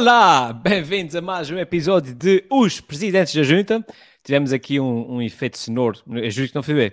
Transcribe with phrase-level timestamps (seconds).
[0.00, 3.84] Olá, bem-vindos a mais um episódio de Os Presidentes da Junta.
[4.24, 6.92] Tivemos aqui um, um efeito sonoro, é justo que não foi bem.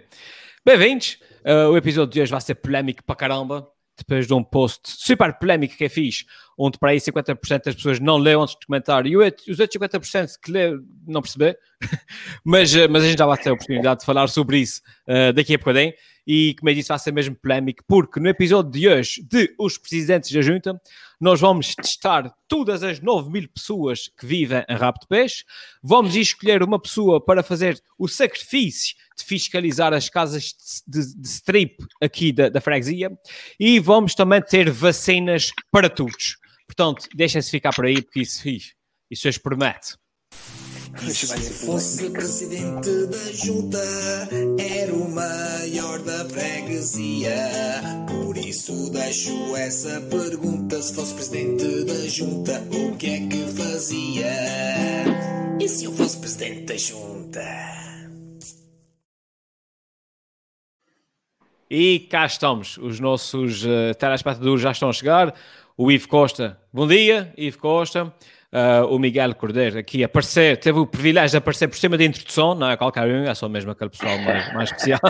[0.66, 3.66] Bem-vindos, uh, o episódio de hoje vai ser polémico para caramba
[3.98, 6.26] depois de um post super polémico que é fixe,
[6.58, 10.34] onde para aí 50% das pessoas não lêem antes de comentar e os outros 50%
[10.44, 11.58] que lê não perceber,
[12.44, 15.32] mas, eh, mas a gente já vai ter a oportunidade de falar sobre isso uh,
[15.32, 15.94] daqui a bocadinho
[16.28, 19.78] e como eu disse vai ser mesmo polémico porque no episódio de hoje de Os
[19.78, 20.80] Presidentes da Junta
[21.20, 25.44] nós vamos testar todas as 9 mil pessoas que vivem em Rabo de Peixe,
[25.82, 30.54] vamos escolher uma pessoa para fazer o sacrifício de fiscalizar as casas
[30.86, 33.10] de, de strip aqui da, da freguesia
[33.60, 36.38] e vamos também ter vacinas para todos.
[36.68, 38.48] Portanto, deixem-se ficar por aí porque isso,
[39.10, 39.96] isso hoje promete.
[41.06, 43.82] Se fosse presidente da junta,
[44.60, 47.34] era o maior da freguesia.
[48.08, 54.34] Por isso deixo essa pergunta: se fosse presidente da junta, o que é que fazia?
[55.60, 57.78] E se eu fosse presidente da junta?
[61.70, 65.34] E cá estamos, os nossos uh, telespectadores já estão a chegar.
[65.78, 68.14] O Ivo Costa, bom dia, Ivo Costa.
[68.54, 72.06] Uh, o Miguel Cordeiro aqui a aparecer, teve o privilégio de aparecer por cima da
[72.06, 75.02] introdução, não é qualquer um, é só mesmo aquele pessoal mais, mais especial.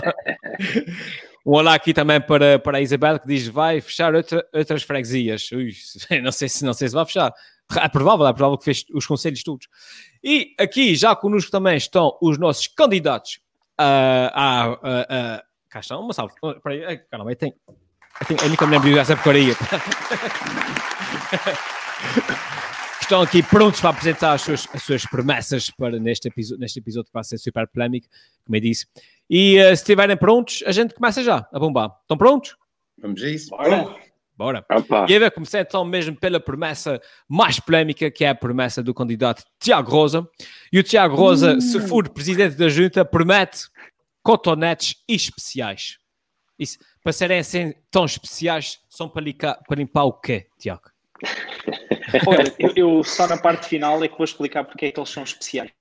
[1.46, 5.52] um olá aqui também para, para a Isabel que diz vai fechar outra, outras freguesias.
[5.52, 5.72] Ui,
[6.24, 7.32] não, sei se, não sei se vai fechar.
[7.80, 9.68] É provável, é provável que fez os conselhos todos.
[10.24, 13.40] E aqui já connosco também estão os nossos candidatos
[13.80, 16.34] uh, a, a, Cá estão, uma salva.
[16.64, 17.54] Peraí, caramba, eu tenho.
[18.22, 19.54] Eu, tenho, eu nunca me lembro dessa porcaria.
[23.08, 27.08] Estão aqui prontos para apresentar as suas, as suas promessas para neste episódio, neste episódio
[27.08, 28.06] que vai ser super polémico,
[28.44, 28.86] como eu disse.
[29.30, 31.90] E uh, se estiverem prontos, a gente começa já a bombar.
[32.02, 32.58] Estão prontos?
[33.02, 33.50] Vamos a isso.
[33.50, 33.96] Bora.
[34.36, 34.66] Bora.
[34.70, 35.06] Opa.
[35.08, 39.42] E eu comecei então mesmo pela promessa mais polémica, que é a promessa do candidato
[39.58, 40.28] Tiago Rosa.
[40.70, 41.62] E o Tiago Rosa, uh.
[41.62, 43.70] se for presidente da junta, promete
[44.22, 45.98] cotonetes especiais.
[46.60, 50.92] Isso, para serem assim tão especiais, são para, limpar, para limpar o quê, Tiago?
[52.26, 55.10] Olha, eu, eu, só na parte final é que vou explicar porque é que eles
[55.10, 55.72] são especiais.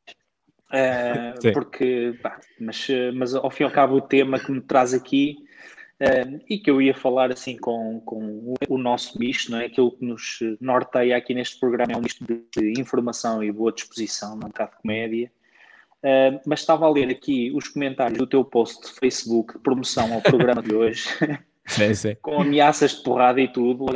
[0.66, 4.92] Uh, porque, pá, mas, mas ao fim e ao cabo, o tema que me traz
[4.92, 5.36] aqui
[6.00, 9.66] uh, e que eu ia falar assim com, com o, nosso misto, não é?
[9.66, 14.34] aquilo que nos norteia aqui neste programa é um misto de informação e boa disposição,
[14.34, 15.30] um bocado de comédia.
[15.98, 20.12] Uh, mas estava a ler aqui os comentários do teu post de Facebook de promoção
[20.12, 21.08] ao programa de hoje,
[21.66, 22.16] sim, sim.
[22.22, 23.86] com ameaças de porrada e tudo,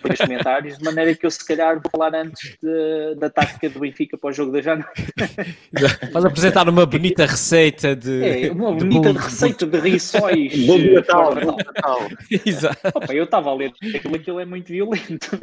[0.00, 3.68] para os comentários, de maneira que eu se calhar vou falar antes de, da tática
[3.68, 4.86] do Benfica para o jogo da Jana.
[6.12, 8.46] Vais apresentar uma bonita receita de.
[8.46, 10.66] É, uma bonita de receita de rissóis.
[10.66, 12.00] Bom Natal, bom Natal.
[12.46, 12.88] Exato.
[12.94, 15.38] Opa, eu estava a ler aquilo, aquilo é muito violento.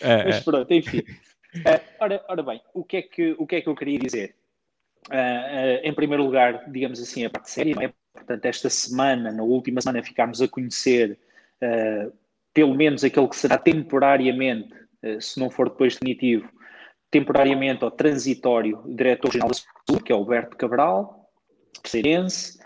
[0.00, 0.40] É, mas é.
[0.40, 0.98] pronto, enfim.
[1.56, 4.34] Uh, ora, ora bem, o que, é que, o que é que eu queria dizer?
[5.08, 7.92] Uh, em primeiro lugar, digamos assim, a parte séria, não é?
[8.12, 11.18] Portanto, esta semana, na última semana, ficámos a conhecer
[11.62, 12.12] uh,
[12.52, 14.74] pelo menos aquele que será temporariamente,
[15.20, 16.50] se não for depois definitivo,
[17.10, 21.30] temporariamente ou transitório, diretor-geral da Saúde, que é Alberto Cabral,
[21.82, 22.58] terceirense,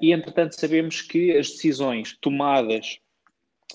[0.00, 2.98] e entretanto sabemos que as decisões tomadas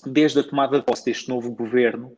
[0.04, 2.16] desde a tomada de posse deste novo governo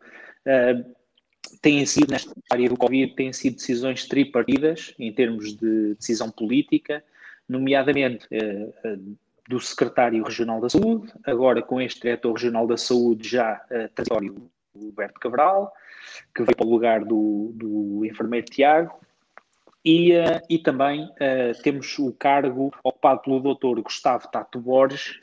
[1.61, 7.05] têm sido, nesta área do Covid, têm sido decisões tripartidas em termos de decisão política,
[7.49, 8.99] nomeadamente eh, eh,
[9.49, 14.51] do secretário regional da Saúde, agora com este diretor regional da Saúde já eh, transitório,
[14.77, 15.73] Roberto Cabral,
[16.35, 19.01] que veio para o lugar do, do enfermeiro Tiago,
[19.85, 20.13] e,
[20.51, 21.09] e também
[21.63, 25.19] temos o cargo ocupado pelo doutor Gustavo Tato Borges,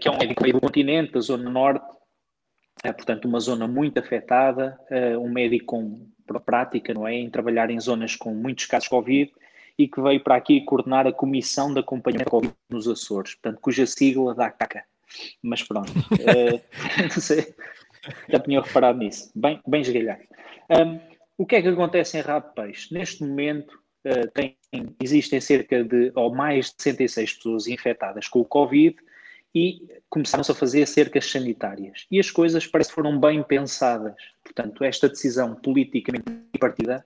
[0.00, 1.86] que é um médico do continente, da Zona Norte,
[2.82, 4.78] é, portanto, uma zona muito afetada,
[5.20, 9.32] um médico com prática, não é, em trabalhar em zonas com muitos casos de Covid
[9.78, 13.86] e que veio para aqui coordenar a Comissão de Acompanhamento Covid nos Açores, portanto, cuja
[13.86, 14.84] sigla dá caca.
[15.42, 16.60] Mas pronto, uh,
[17.02, 17.54] não sei,
[18.28, 20.22] já tinha reparado nisso, bem, bem esgalhado.
[20.70, 21.00] Um,
[21.38, 22.92] o que é que acontece em Rabo Peixe?
[22.92, 24.56] Neste momento, uh, tem,
[25.02, 28.96] existem cerca de, ou mais de 66 pessoas infectadas com o Covid,
[29.54, 32.06] e começaram-se a fazer cercas sanitárias.
[32.10, 34.14] E as coisas parece que foram bem pensadas.
[34.42, 36.24] Portanto, esta decisão politicamente
[36.58, 37.04] partida,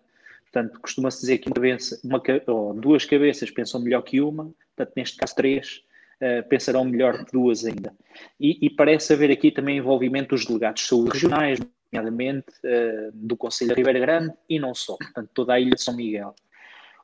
[0.56, 4.44] portanto, costuma-se dizer que uma cabeça, uma, ou duas cabeças pensam melhor que uma,
[4.74, 5.82] portanto, neste caso três,
[6.20, 7.94] uh, pensarão melhor que duas ainda.
[8.40, 11.58] E, e, parece haver aqui também envolvimento dos delegados de saúde regionais,
[11.92, 15.82] nomeadamente uh, do Conselho de Ribeira Grande e não só, portanto, toda a ilha de
[15.82, 16.34] São Miguel.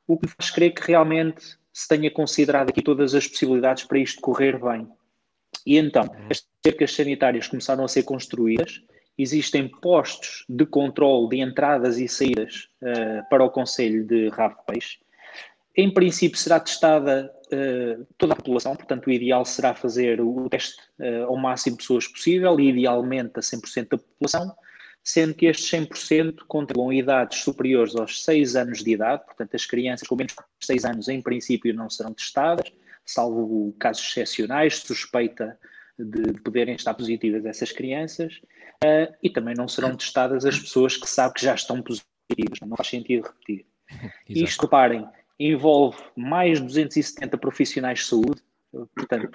[0.06, 3.98] O que me faz crer que realmente se tenha considerado aqui todas as possibilidades para
[3.98, 4.88] isto correr bem.
[5.66, 8.82] E então, as cercas sanitárias começaram a ser construídas
[9.18, 14.64] existem postos de controle de entradas e saídas uh, para o Conselho de Rabo de
[14.66, 14.98] Peixe.
[15.76, 20.76] Em princípio, será testada uh, toda a população, portanto, o ideal será fazer o teste
[20.98, 24.54] uh, ao máximo de pessoas possível e, idealmente, a 100% da população,
[25.02, 30.06] sendo que estes 100% contemplam idades superiores aos 6 anos de idade, portanto, as crianças
[30.06, 32.70] com menos de 6 anos, em princípio, não serão testadas,
[33.04, 35.58] salvo casos excepcionais, suspeita
[35.98, 38.40] de poderem estar positivas essas crianças,
[38.84, 42.76] uh, e também não serão testadas as pessoas que sabem que já estão positivas, não
[42.76, 43.67] faz sentido repetir.
[44.29, 45.06] Isto, reparem,
[45.38, 48.43] envolve mais de 270 profissionais de saúde,
[48.94, 49.29] portanto,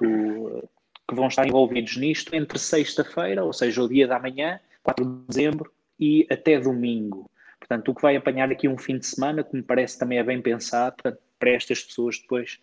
[1.08, 5.28] que vão estar envolvidos nisto entre sexta-feira, ou seja, o dia da manhã, 4 de
[5.28, 7.30] dezembro, e até domingo.
[7.60, 10.24] Portanto, o que vai apanhar aqui um fim de semana, que me parece também é
[10.24, 10.96] bem pensado,
[11.40, 12.60] para estas pessoas depois,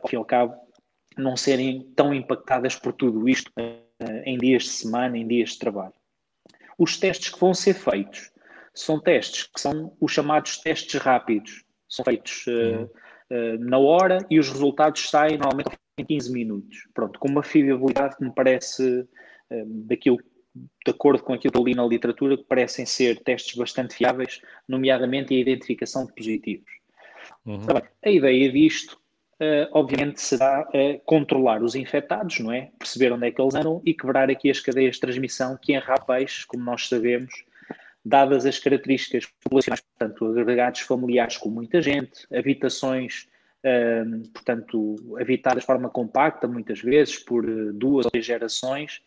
[0.00, 0.54] ao fim e ao cabo,
[1.16, 5.58] não serem tão impactadas por tudo isto uh, em dias de semana, em dias de
[5.58, 5.92] trabalho.
[6.78, 8.30] Os testes que vão ser feitos
[8.72, 11.64] são testes que são os chamados testes rápidos.
[11.88, 16.86] São feitos uh, uh, na hora e os resultados saem normalmente em 15 minutos.
[16.94, 19.04] Pronto, com uma fiabilidade que me parece,
[19.66, 20.18] daquilo,
[20.54, 24.40] de acordo com aquilo que eu li na literatura, que parecem ser testes bastante fiáveis,
[24.68, 26.70] nomeadamente a identificação de positivos.
[27.44, 27.66] Uhum.
[28.04, 28.98] A ideia disto
[29.40, 32.72] Uh, obviamente será uh, controlar os infectados, não é?
[32.76, 35.78] Perceber onde é que eles andam e quebrar aqui as cadeias de transmissão que em
[35.78, 37.32] rapaz, como nós sabemos,
[38.04, 43.28] dadas as características populacionais, portanto, agregados familiares com muita gente, habitações,
[43.64, 49.02] uh, portanto, habitadas de forma compacta, muitas vezes, por duas ou três gerações,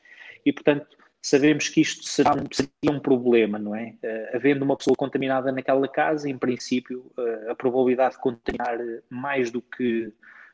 [0.45, 3.95] e, portanto, sabemos que isto será um, seria um problema, não é?
[4.03, 8.79] Uh, havendo uma pessoa contaminada naquela casa, em princípio, uh, a probabilidade de contaminar
[9.09, 10.11] mais do que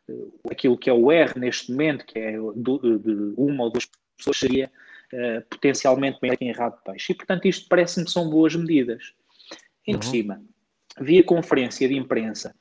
[0.09, 3.87] uh, aquilo que é o R neste momento, que é do, de uma ou duas
[4.17, 4.71] pessoas, seria
[5.49, 7.13] potencialmente maior que em rabo de peixe.
[7.13, 9.13] E, portanto, isto parece-me que são boas medidas.
[9.87, 10.01] Em uhum.
[10.01, 10.43] cima,
[10.99, 12.53] via conferência de imprensa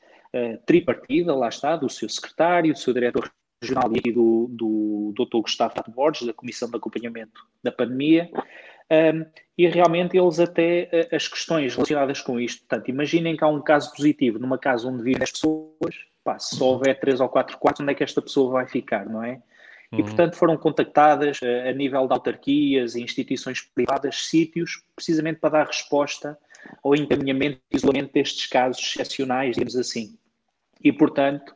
[0.64, 3.29] tripartida, lá está, do seu secretário, do seu diretor
[3.62, 5.41] regional e aqui do, do Dr.
[5.43, 8.31] Gustavo Borges, da Comissão de Acompanhamento da Pandemia,
[8.91, 9.26] um,
[9.58, 13.61] e realmente eles até eh, as questões relacionadas com isto, portanto, imaginem que há um
[13.61, 17.58] caso positivo numa casa onde vivem 10 pessoas, pá, se só houver 3 ou 4
[17.58, 19.43] quartos, onde é que esta pessoa vai ficar, não é?
[19.91, 20.02] E, uhum.
[20.05, 25.50] portanto, foram contactadas a, eh, a nível de autarquias e instituições privadas, sítios, precisamente para
[25.50, 26.38] dar resposta
[26.82, 30.17] ao encaminhamento e isolamento destes casos excepcionais, digamos assim.
[30.82, 31.55] E, portanto,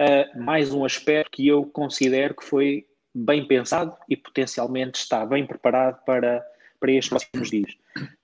[0.00, 5.46] uh, mais um aspecto que eu considero que foi bem pensado e potencialmente está bem
[5.46, 6.44] preparado para,
[6.78, 7.76] para estes próximos dias.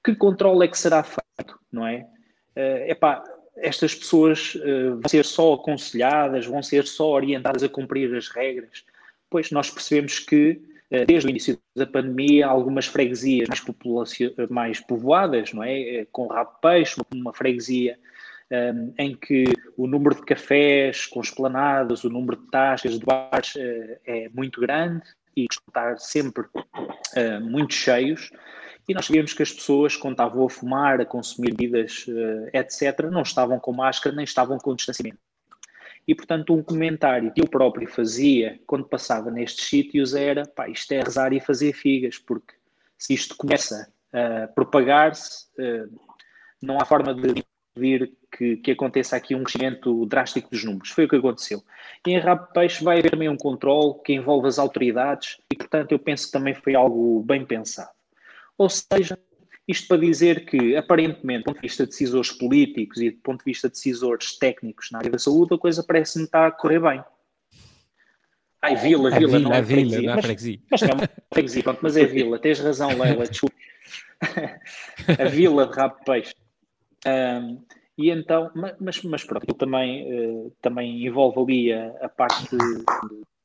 [0.02, 2.06] Que controle é que será feito, não é?
[2.56, 3.22] Uh, epá,
[3.56, 8.84] estas pessoas uh, vão ser só aconselhadas, vão ser só orientadas a cumprir as regras?
[9.28, 10.62] Pois nós percebemos que,
[11.08, 13.64] desde o início da pandemia, algumas freguesias mais,
[14.48, 16.06] mais povoadas, não é?
[16.12, 17.98] Com rabo peixe, uma freguesia
[18.50, 19.44] um, em que
[19.76, 24.60] o número de cafés com esplanadas, o número de tascas de bares uh, é muito
[24.60, 25.04] grande
[25.36, 28.30] e estar sempre uh, muito cheios.
[28.88, 33.10] E nós sabíamos que as pessoas, quando estavam a fumar, a consumir bebidas, uh, etc.,
[33.10, 35.18] não estavam com máscara nem estavam com distanciamento.
[36.06, 40.92] E, portanto, um comentário que eu próprio fazia quando passava nestes sítios era: pá, isto
[40.92, 42.54] é rezar e fazer figas, porque
[42.96, 45.48] se isto começa a propagar-se,
[46.62, 47.44] não há forma de
[47.76, 50.90] impedir que, que, aconteça aqui um crescimento drástico dos números.
[50.90, 51.62] Foi o que aconteceu.
[52.06, 55.92] E em Rabo Peixe vai haver também um controle que envolve as autoridades e, portanto,
[55.92, 57.90] eu penso que também foi algo bem pensado.
[58.58, 59.18] Ou seja,
[59.68, 63.40] isto para dizer que, aparentemente, do ponto de vista de decisores políticos e do ponto
[63.40, 66.80] de vista de decisores técnicos na área da saúde, a coisa parece-me estar a correr
[66.80, 67.04] bem.
[68.62, 70.02] Ai, vila, vila, vila, não é vila, freguesia.
[70.02, 70.60] Não é freguesia.
[70.70, 72.38] Mas, mas não é freguesia, pronto, mas é vila.
[72.38, 73.54] Tens razão, Leila, desculpa.
[75.20, 76.34] a vila de Rabo Peixe.
[77.06, 77.64] Um,
[77.96, 82.54] e então, mas, mas pronto, também, uh, também envolve ali a, a parte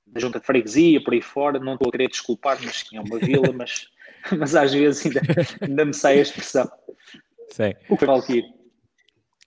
[0.08, 3.02] da junta de freguesia, por aí fora, não estou a querer desculpar, mas sim, é
[3.02, 3.88] uma vila, mas,
[4.38, 5.22] mas às vezes ainda,
[5.62, 6.70] ainda me sai a expressão.
[7.50, 7.74] Sim.
[7.88, 8.46] O que Valkyrie?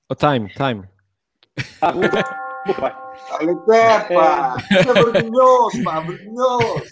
[0.08, 0.88] O time, time.
[1.82, 1.92] Ah,
[2.80, 2.96] pai.
[3.30, 3.56] Olha,
[4.08, 4.56] pá!
[4.70, 6.84] É, é vergonhoso, pá, vergonhoso!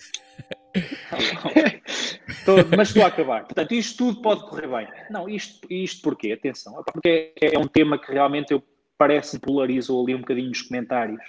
[2.77, 3.45] mas estou a acabar.
[3.45, 4.89] Portanto, isto tudo pode correr bem.
[5.11, 6.33] Não, isto, isto porquê?
[6.33, 8.63] Atenção, porque é, é um tema que realmente eu
[8.97, 11.23] parece polarizou ali um bocadinho nos comentários.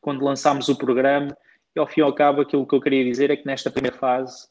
[0.00, 1.36] Quando lançámos o programa,
[1.74, 3.96] e ao fim e ao cabo aquilo que eu queria dizer é que nesta primeira
[3.96, 4.48] fase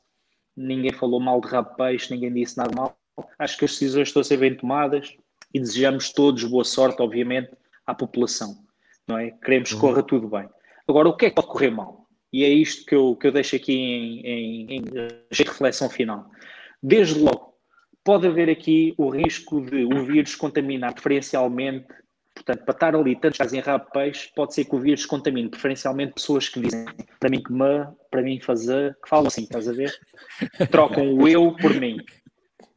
[0.55, 2.97] ninguém falou mal de rabo peixe, ninguém disse nada mal.
[3.37, 5.15] Acho que as decisões estão a ser bem tomadas
[5.53, 7.51] e desejamos todos boa sorte, obviamente,
[7.85, 8.57] à população.
[9.07, 9.31] Não é?
[9.31, 9.81] Queremos que uhum.
[9.81, 10.49] corra tudo bem.
[10.87, 12.06] Agora, o que é que pode correr mal?
[12.31, 14.83] E é isto que eu, que eu deixo aqui em, em, em
[15.31, 16.29] reflexão final.
[16.81, 17.55] Desde logo,
[18.03, 21.87] pode haver aqui o risco de o vírus contaminar preferencialmente
[22.37, 25.49] Portanto, para estar ali tantos casos em rabo peixe, pode ser que o vírus contamine
[25.49, 26.85] preferencialmente pessoas que dizem
[27.19, 29.91] para mim comer, para mim fazer, que falam assim, estás a ver?
[30.69, 31.97] Trocam o eu por mim.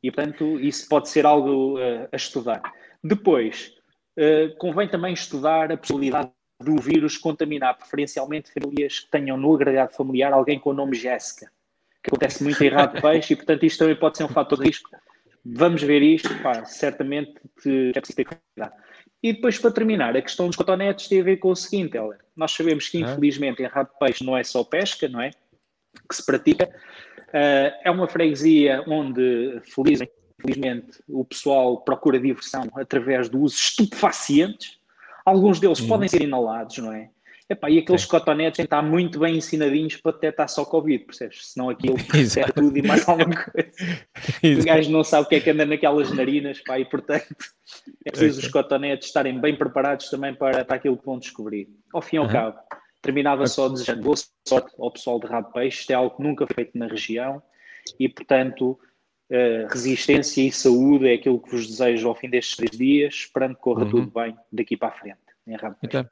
[0.02, 2.62] E, portanto, isso pode ser algo uh, a estudar.
[3.04, 3.75] Depois,
[4.19, 6.30] uh, convém também estudar a possibilidade
[6.61, 11.50] do vírus contaminar preferencialmente famílias que tenham no agregado familiar alguém com o nome Jéssica,
[12.02, 14.59] que acontece muito em rabo de peixe, e, portanto, isto também pode ser um fator
[14.59, 14.90] de risco.
[15.45, 18.75] Vamos ver isto, pá, certamente que é preciso ter cuidado.
[19.23, 21.97] E depois, para terminar, a questão dos cotonetes tem a ver com o seguinte.
[22.35, 25.31] Nós sabemos que, infelizmente, em rabo de peixe não é só pesca, não é?
[26.09, 26.69] Que se pratica.
[27.29, 34.80] Uh, é uma freguesia onde, felizmente, o pessoal procura diversão através do uso de estupefacientes.
[35.31, 37.09] Alguns deles podem ser inalados, não é?
[37.49, 38.07] Epá, e aqueles é.
[38.09, 41.53] cotonetes têm que estar muito bem ensinadinhos para detectar só Covid, percebes?
[41.53, 41.97] Senão aquilo
[42.37, 43.71] é tudo e mais alguma coisa.
[44.61, 47.27] o gajo não sabe o que é que anda naquelas narinas, pá, e portanto
[48.05, 51.69] é preciso os cotonetes estarem bem preparados também para, para aquilo que vão descobrir.
[51.95, 52.33] Ao fim e ao uhum.
[52.33, 52.59] cabo,
[53.01, 54.17] terminava só desejando boa
[54.49, 57.41] sorte ao pessoal de Rabo Peixe, isto é algo que nunca foi feito na região
[57.99, 58.79] e portanto
[59.31, 63.55] uh, resistência e saúde é aquilo que vos desejo ao fim destes três dias, esperando
[63.55, 63.91] que corra uhum.
[63.91, 65.19] tudo bem daqui para a frente.
[65.47, 65.57] Em.
[65.83, 66.09] Então.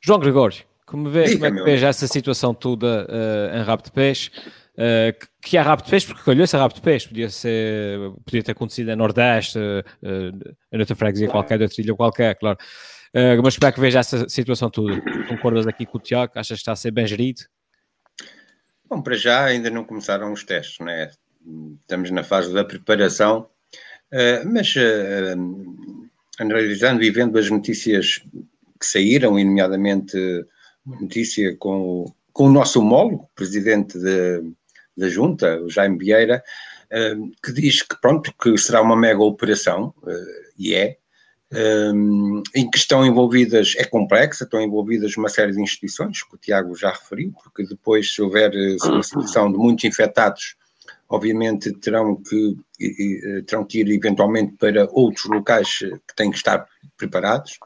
[0.00, 3.92] João Gregório, como, vê, como é que vês essa situação toda uh, em rabo de
[3.92, 4.30] peixe?
[4.74, 8.42] Uh, que é rabo de peixe, porque calhou-se a rabo de peixe, podia, ser, podia
[8.42, 12.58] ter acontecido em Nordeste, uh, em outra freguesia qualquer, de outra ilha qualquer, claro.
[13.14, 15.00] Uh, mas como é que vês essa situação toda?
[15.28, 16.32] Concordas aqui com o Tiago?
[16.36, 17.42] Achas que está a ser bem gerido?
[18.88, 21.10] Bom, para já ainda não começaram os testes, não é?
[21.80, 23.48] Estamos na fase da preparação,
[24.12, 28.22] uh, mas uh, analisando e vendo as notícias
[28.78, 30.16] que saíram, e nomeadamente
[30.86, 34.42] uma notícia com, com o nosso homólogo, presidente de,
[34.96, 36.42] da Junta, o Jaime Vieira,
[36.90, 40.96] eh, que diz que pronto, que será uma mega operação, eh, e é,
[41.52, 41.92] eh,
[42.54, 46.74] em que estão envolvidas, é complexa, estão envolvidas uma série de instituições, que o Tiago
[46.74, 48.50] já referiu, porque depois, se houver
[48.84, 50.56] uma situação de muitos infectados,
[51.10, 52.56] obviamente terão que,
[53.46, 57.58] terão que ir eventualmente para outros locais que têm que estar preparados.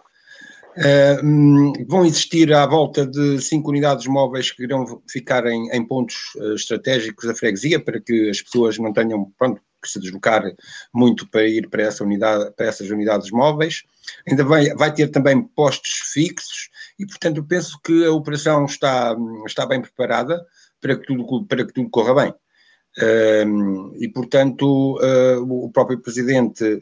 [0.77, 6.35] Uh, vão existir à volta de cinco unidades móveis que irão ficar em, em pontos
[6.35, 10.43] uh, estratégicos da freguesia para que as pessoas não tenham pronto, que se deslocar
[10.93, 13.85] muito para ir para, essa unidade, para essas unidades móveis.
[14.27, 19.15] Ainda vai, vai ter também postos fixos e, portanto, penso que a operação está,
[19.47, 20.45] está bem preparada
[20.81, 22.35] para que tudo, para que tudo corra bem.
[22.97, 26.81] E, portanto, ah, o próprio presidente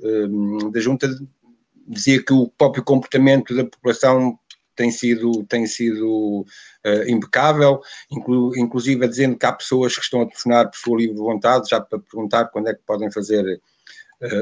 [0.71, 1.09] da Junta
[1.87, 4.38] dizia que o próprio comportamento da população
[4.75, 10.26] tem sido, tem sido uh, impecável, inclu, inclusive dizendo que há pessoas que estão a
[10.26, 13.61] telefonar por sua livre vontade, já para perguntar quando é que podem fazer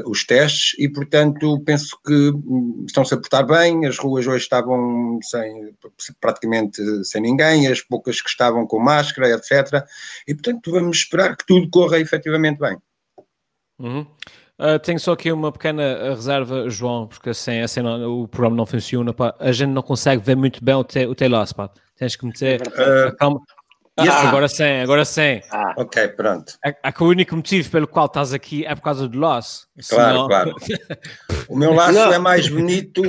[0.05, 5.19] os testes, e portanto penso que hum, estão-se a portar bem, as ruas hoje estavam
[5.23, 5.75] sem,
[6.19, 9.83] praticamente sem ninguém, as poucas que estavam com máscara, etc.
[10.27, 12.77] E portanto vamos esperar que tudo corra efetivamente bem.
[13.79, 14.05] Uhum.
[14.59, 18.65] Uh, tenho só aqui uma pequena reserva, João, porque assim, assim não, o programa não
[18.65, 19.35] funciona, pá.
[19.39, 21.71] a gente não consegue ver muito bem o, te, o Telos, pá.
[21.95, 22.61] Tens que meter.
[22.67, 23.41] Uh, calma.
[24.09, 25.41] Ah, agora sim, agora sim.
[25.51, 25.73] Ah.
[25.77, 26.53] Ok, pronto.
[26.63, 29.67] É, é que o único motivo pelo qual estás aqui é por causa do laço.
[29.89, 30.55] Claro, claro.
[31.49, 32.13] o meu laço não.
[32.13, 33.01] é mais bonito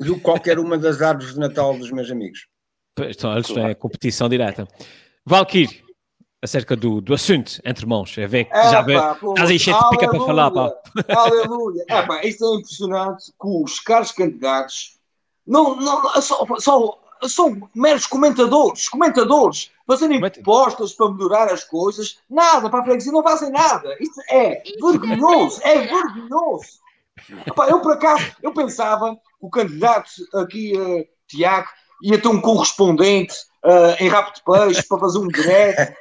[0.00, 2.46] do que qualquer uma das árvores de Natal dos meus amigos.
[2.98, 4.66] Então, isto é competição direta.
[5.24, 5.82] Valkyrie,
[6.42, 8.16] acerca do, do assunto entre mãos.
[8.16, 10.72] É ver que é, já vê, estás aí cheio de pica para falar, pá.
[11.08, 11.84] Aleluia.
[11.88, 14.98] É, pá, isto é impressionante que os caros candidatos
[15.46, 22.68] não, não, são, são, são meros comentadores, comentadores, fazendo propostas para melhorar as coisas, nada
[22.68, 23.96] para a freguesia, não fazem nada.
[24.00, 26.78] Isto é vergonhoso, é vergonhoso.
[27.46, 31.68] Epá, eu, por acaso, eu pensava que o candidato aqui, uh, Tiago,
[32.02, 33.34] ia ter um correspondente
[33.64, 35.94] uh, em rabo de peixe para fazer um direto,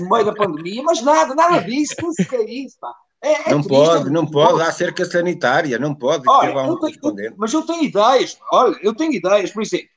[0.00, 2.92] no meio da pandemia, mas nada, nada disso, não se quer isso, pá.
[3.22, 6.78] É, é não triste, pode, é não pode, há cerca sanitária, não pode olha, um
[6.78, 9.88] eu tenho, Mas eu tenho ideias, olha, eu tenho ideias, por exemplo,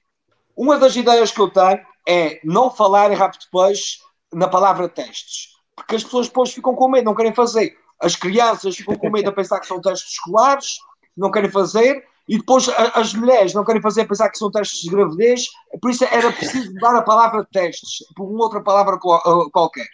[0.59, 3.99] uma das ideias que eu tenho é não falar em rabo de peixe
[4.33, 7.77] na palavra testes, porque as pessoas depois ficam com medo, não querem fazer.
[7.97, 10.79] As crianças ficam com medo a pensar que são testes escolares,
[11.15, 14.89] não querem fazer, e depois as mulheres não querem fazer pensar que são testes de
[14.89, 15.45] gravidez,
[15.81, 19.87] por isso era preciso dar a palavra testes por uma outra palavra eh, qualquer.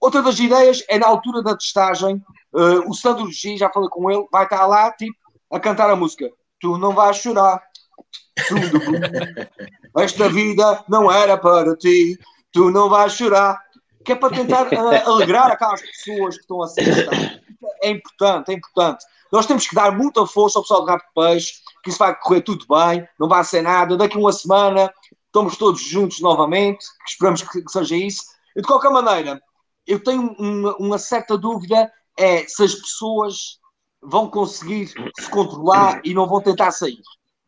[0.00, 2.16] Outra das ideias é na altura da testagem,
[2.52, 5.16] uh, o Sandro G, já falei com ele, vai estar lá tipo,
[5.48, 6.28] a cantar a música.
[6.58, 7.62] Tu não vais chorar.
[9.94, 10.02] Bom.
[10.02, 12.18] Esta vida não era para ti.
[12.52, 13.60] Tu não vais chorar.
[14.04, 17.40] Que é para tentar uh, alegrar aquelas pessoas que estão a ser
[17.82, 19.04] é importante, é importante.
[19.30, 22.42] Nós temos que dar muita força ao pessoal do de Peixe, que isso vai correr
[22.42, 23.96] tudo bem, não vai ser nada.
[23.96, 24.92] Daqui uma semana
[25.26, 28.24] estamos todos juntos novamente, esperamos que, que seja isso.
[28.54, 29.42] E de qualquer maneira,
[29.86, 33.58] eu tenho uma, uma, certa dúvida é se as pessoas
[34.02, 37.00] vão conseguir se controlar e não vão tentar sair.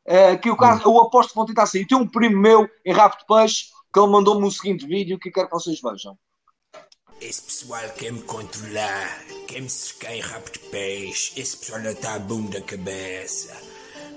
[0.07, 1.87] Uh, que o caso, eu aposto que vão tentar sair.
[1.87, 5.31] Tem um primo meu em Rabo de Peixe que ele mandou-me o seguinte vídeo que
[5.31, 6.19] quero que vocês vejam.
[7.21, 11.93] Esse pessoal quer me controlar, quer me cercar em rabo de peixe, esse pessoal não
[11.93, 13.57] está bom da cabeça.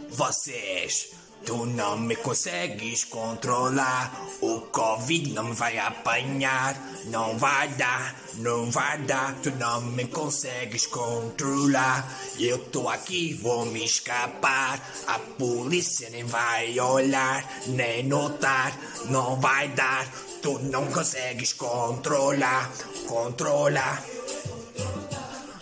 [0.09, 1.15] Vocês
[1.47, 4.11] Tu não me consegues controlar.
[4.41, 6.75] O Covid não me vai apanhar.
[7.05, 9.33] Não vai dar, não vai dar.
[9.41, 12.05] Tu não me consegues controlar.
[12.37, 14.77] Eu tô aqui, vou me escapar.
[15.07, 18.77] A polícia nem vai olhar, nem notar.
[19.05, 20.05] Não vai dar.
[20.41, 22.69] Tu não consegues controlar.
[23.07, 24.03] Controlar.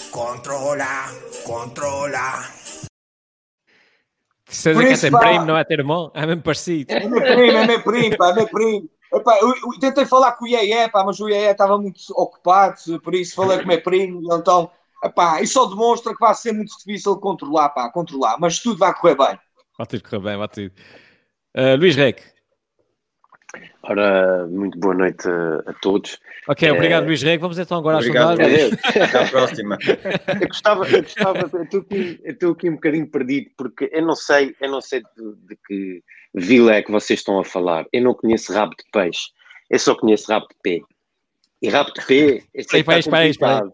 [0.10, 1.14] Controlar.
[1.44, 2.65] Controlar.
[4.64, 6.12] Que é ter primo, não é ter irmão?
[6.14, 6.92] É mesmo parecido.
[6.94, 8.90] É meu primo, é meu primo, pá, é meu primo.
[9.14, 13.00] Epá, eu, eu, tentei falar com o Ié, pá, mas o Ié estava muito ocupado,
[13.02, 14.70] por isso falei com o meu primo, então,
[15.04, 18.94] epá, isso só demonstra que vai ser muito difícil controlar, pá, controlar, mas tudo vai
[18.94, 19.40] correr bem.
[19.78, 20.72] Vai tudo correr bem, vai tudo.
[21.56, 22.35] Uh, Luís Rec.
[23.84, 26.20] Ora, muito boa noite a, a todos.
[26.48, 27.08] Ok, obrigado é...
[27.08, 27.42] Luís Rego.
[27.42, 28.74] Vamos então agora obrigado, às sondagens.
[28.96, 29.78] Até à próxima.
[30.42, 34.02] eu gostava, eu gostava, eu estou aqui, eu estou aqui um bocadinho perdido porque eu
[34.02, 37.86] não sei, eu não sei de, de, que vila é que vocês estão a falar.
[37.94, 39.30] Eu não conheço rabo de peixe,
[39.70, 40.86] eu só conheço rabo de pé.
[41.62, 43.72] E rabo de pé, é sempre complicado.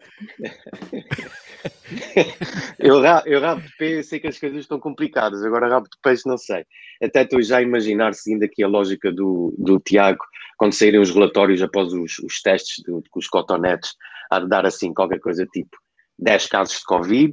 [2.78, 6.28] eu, eu rabo de peixe, sei que as coisas estão complicadas, agora rabo de peixe
[6.28, 6.64] não sei.
[7.02, 10.24] Até estou já a imaginar, seguindo aqui a lógica do, do Tiago,
[10.56, 13.94] quando saírem os relatórios após os, os testes do, com os cotonetes,
[14.30, 15.76] a dar assim qualquer coisa tipo
[16.18, 17.32] 10 casos de Covid,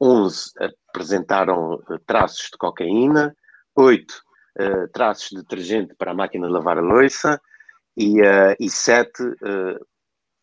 [0.00, 0.50] 11
[0.90, 3.34] apresentaram eh, traços de cocaína,
[3.74, 4.16] 8 uh,
[4.58, 7.40] eh, traços de detergente para a máquina de lavar a louça
[7.96, 9.86] e, uh, e 7 uh,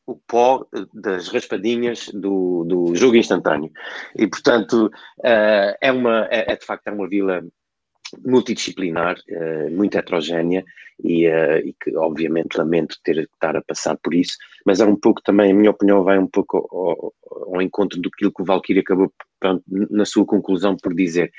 [0.05, 3.71] o pó eh, das raspadinhas do, do jogo instantâneo.
[4.15, 4.87] E, portanto,
[5.19, 7.43] uh, é, uma, é, é, de facto é uma vila
[8.25, 10.63] multidisciplinar, uh, muito heterogénea
[11.03, 14.85] e, uh, e, que obviamente lamento ter que estar a passar por isso, mas é
[14.85, 17.13] um pouco também, a minha opinião vai um pouco ao,
[17.55, 19.11] ao, encontro do que o Valkyrie acabou
[19.89, 21.31] na sua conclusão por dizer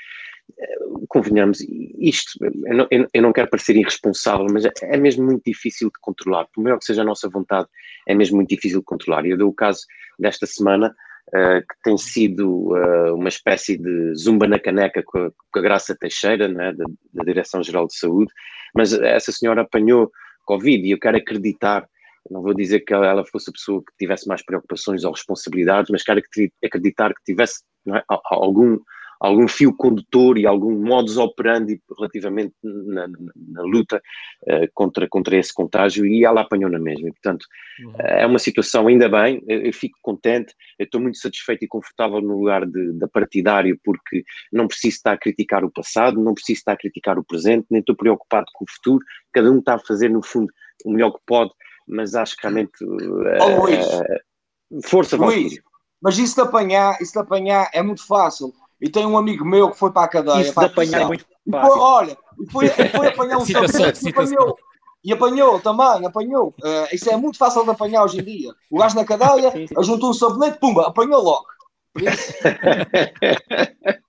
[1.07, 1.59] convenhamos,
[1.99, 6.47] isto, eu não, eu não, quero parecer irresponsável, mas é mesmo muito difícil de controlar.
[6.53, 7.67] Por maior que seja a nossa vontade,
[8.07, 9.25] é mesmo muito difícil de controlar.
[9.25, 9.81] Eu dou o caso
[10.19, 10.95] desta semana,
[11.29, 15.61] uh, que tem sido uh, uma espécie de zumba na caneca com a, com a
[15.61, 18.31] Graça Teixeira, né, da, da Direção-Geral de Saúde,
[18.73, 20.11] mas essa senhora apanhou
[20.45, 21.87] Covid e eu quero acreditar
[22.29, 26.03] não vou dizer que ela fosse a pessoa que tivesse mais preocupações ou responsabilidades, mas
[26.03, 26.21] quero
[26.63, 28.79] acreditar que tivesse é, algum,
[29.19, 34.01] algum fio condutor e algum modus operandi relativamente na, na, na luta
[34.43, 37.07] uh, contra, contra esse contágio e ela apanhou na mesma.
[37.07, 37.45] E, portanto,
[37.79, 37.91] uhum.
[37.91, 41.67] uh, é uma situação, ainda bem, eu, eu fico contente, eu estou muito satisfeito e
[41.67, 46.33] confortável no lugar de, de partidário porque não preciso estar a criticar o passado, não
[46.33, 49.75] preciso estar a criticar o presente, nem estou preocupado com o futuro, cada um está
[49.75, 50.51] a fazer, no fundo,
[50.83, 51.51] o melhor que pode,
[51.87, 52.83] mas acho que realmente...
[52.83, 53.85] Uh, oh, Luís,
[54.85, 55.59] força, Luís,
[56.01, 59.71] mas isso de apanhar, isso de apanhar é muito fácil e tem um amigo meu
[59.71, 60.41] que foi para a cadeia.
[60.41, 61.71] Isso de apanhar é muito fácil.
[61.71, 64.57] Foi, olha, e foi, foi apanhar um sabonete e apanhou.
[65.03, 66.53] E apanhou também, apanhou.
[66.61, 68.51] Uh, isso é muito fácil de apanhar hoje em dia.
[68.71, 71.45] O gajo na cadeia, juntou um sabonete, pumba, apanhou logo.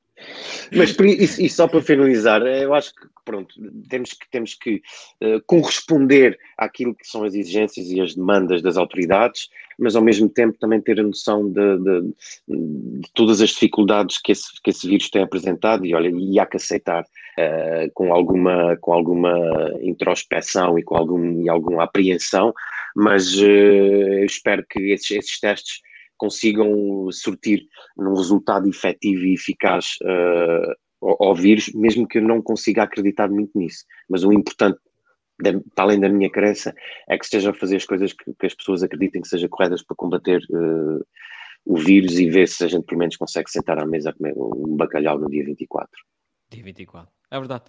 [0.73, 0.97] Mas
[1.39, 3.55] e, só para finalizar, eu acho que pronto,
[3.89, 4.83] temos que, temos que
[5.21, 10.29] uh, corresponder àquilo que são as exigências e as demandas das autoridades, mas ao mesmo
[10.29, 12.15] tempo também ter a noção de, de,
[12.49, 16.47] de todas as dificuldades que esse, que esse vírus tem apresentado e olha, e há
[16.47, 19.35] que aceitar uh, com, alguma, com alguma
[19.83, 22.55] introspeção e com algum, e alguma apreensão,
[22.95, 25.81] mas uh, eu espero que esses, esses testes
[26.17, 32.43] consigam sortir num resultado efetivo e eficaz uh, ao, ao vírus, mesmo que eu não
[32.43, 33.85] consiga acreditar muito nisso.
[34.09, 34.79] Mas o importante,
[35.75, 36.75] para além da minha crença,
[37.09, 39.83] é que esteja a fazer as coisas que, que as pessoas acreditem que sejam corretas
[39.83, 41.05] para combater uh,
[41.65, 44.35] o vírus e ver se a gente pelo menos consegue sentar à mesa a comer
[44.37, 45.91] um bacalhau no dia 24.
[46.49, 47.65] Dia 24, é verdade.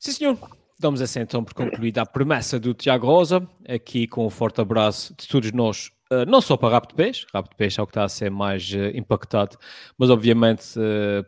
[0.00, 0.61] Sim, senhor.
[0.82, 5.14] Damos assim então por concluída a promessa do Tiago Rosa, aqui com um forte abraço
[5.16, 8.04] de todos nós Uh, não só para de Peixe, de Peixe é o que está
[8.04, 9.56] a ser mais uh, impactado,
[9.96, 10.74] mas obviamente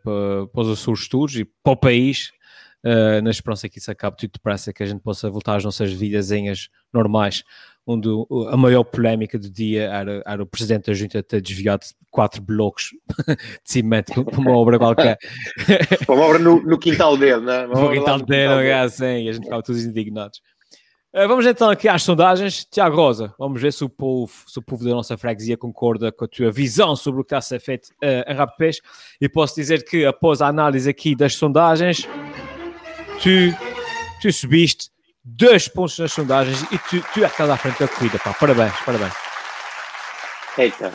[0.03, 2.31] para, para, os Açores todos e para o país,
[3.23, 6.29] na esperança que isso acabe tudo depressa, que a gente possa voltar às nossas vidas
[6.93, 7.45] normais
[7.87, 8.09] onde
[8.51, 12.91] a maior polémica do dia era, era o presidente da junta ter desviado quatro blocos
[13.29, 15.19] de cimento para uma obra qualquer.
[16.09, 17.67] uma obra no, no quintal dele, não é?
[17.67, 20.41] No quintal dele, assim, e a gente ficava todos indignados.
[21.13, 22.65] Uh, vamos então aqui às sondagens.
[22.65, 26.25] Tiago Rosa, vamos ver se o, povo, se o povo da nossa freguesia concorda com
[26.25, 28.81] a tua visão sobre o que está a ser feito uh, em Rapopés.
[29.21, 32.09] E posso dizer que após a análise aqui das sondagens,
[33.23, 33.55] tu,
[34.21, 34.94] tu subiste
[35.25, 38.19] dois pontos nas sondagens e tu, tu é que estás à frente da corrida.
[38.19, 38.35] Pá.
[38.35, 39.15] Parabéns, parabéns.
[40.59, 40.93] Eita.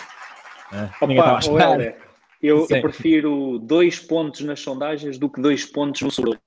[0.72, 1.98] É, Opa, olha,
[2.42, 6.38] eu, eu, prefiro dois pontos nas sondagens do que dois pontos no solo.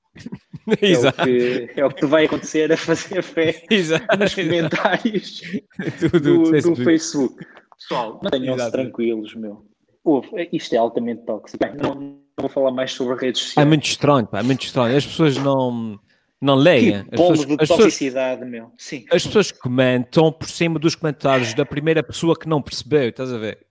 [0.80, 1.22] Exato.
[1.22, 4.16] É o, que, é o que vai acontecer a fazer fé Exato.
[4.16, 5.42] nos comentários
[6.00, 7.44] do, do, do, do Facebook.
[7.76, 9.66] Pessoal, mantenham-se tranquilos, meu.
[10.04, 11.64] Uf, isto é altamente tóxico.
[11.82, 13.66] Não, não, vou falar mais sobre redes sociais.
[13.66, 14.96] É muito estranho, pá, é muito estranho.
[14.96, 15.98] As pessoas não
[16.42, 16.62] não.
[17.05, 18.72] Tipo, as pessoas, de toxicidade, pessoas, meu.
[18.76, 19.05] Sim.
[19.12, 23.38] As pessoas comentam por cima dos comentários da primeira pessoa que não percebeu, estás a
[23.38, 23.64] ver?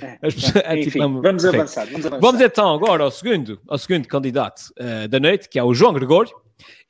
[0.00, 2.20] É, pessoas, é, enfim, tipo, vamos, avançar, vamos avançar.
[2.20, 5.94] Vamos então agora ao segundo, ao segundo candidato uh, da noite, que é o João
[5.94, 6.32] Gregório.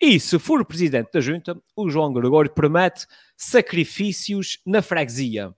[0.00, 3.06] E se for o presidente da junta, o João Gregório promete
[3.36, 5.54] sacrifícios na freguesia.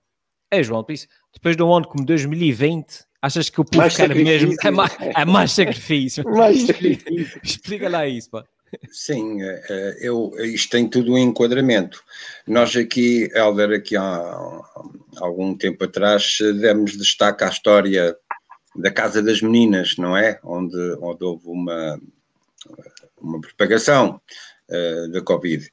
[0.51, 0.85] É, João,
[1.33, 4.53] depois de um ano como 2020, achas que o povo quer mesmo?
[4.63, 6.23] É mais, é mais sacrifício.
[6.29, 7.41] mais sacrifício.
[7.43, 8.45] Explica lá isso, pá.
[8.91, 12.03] Sim, eh, eh, eu, isto tem tudo um enquadramento.
[12.47, 14.61] Nós aqui, Helder, aqui há
[15.17, 18.15] algum tempo atrás, demos destaque à história
[18.75, 20.39] da Casa das Meninas, não é?
[20.43, 21.99] Onde, onde houve uma,
[23.21, 24.21] uma propagação
[24.69, 25.71] uh, da Covid.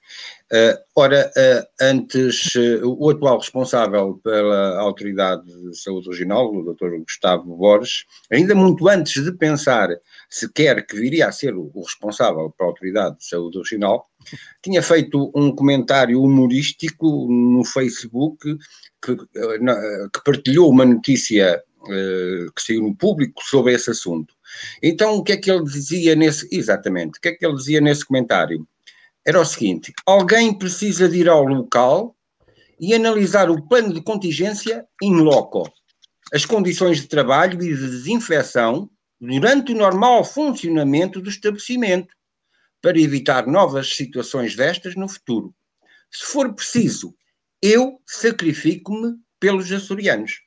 [0.53, 2.53] Uh, ora, uh, antes,
[2.85, 6.99] o atual responsável pela Autoridade de Saúde Regional, o Dr.
[6.99, 9.89] Gustavo Borges, ainda muito antes de pensar
[10.29, 14.07] sequer que viria a ser o, responsável pela Autoridade de Saúde Regional,
[14.63, 18.55] tinha feito um comentário humorístico no Facebook
[19.03, 21.63] que, que partilhou uma notícia
[22.55, 24.35] que saiu no público sobre esse assunto.
[24.83, 26.47] Então, o que é que ele dizia nesse.
[26.53, 28.67] Exatamente, o que é que ele dizia nesse comentário?
[29.25, 32.17] Era o seguinte: alguém precisa de ir ao local
[32.81, 35.71] e analisar o plano de contingência in loco,
[36.33, 42.13] as condições de trabalho e de desinfecção durante o normal funcionamento do estabelecimento,
[42.81, 45.55] para evitar novas situações destas no futuro.
[46.11, 47.15] Se for preciso,
[47.63, 50.41] eu sacrifico-me pelos açorianos.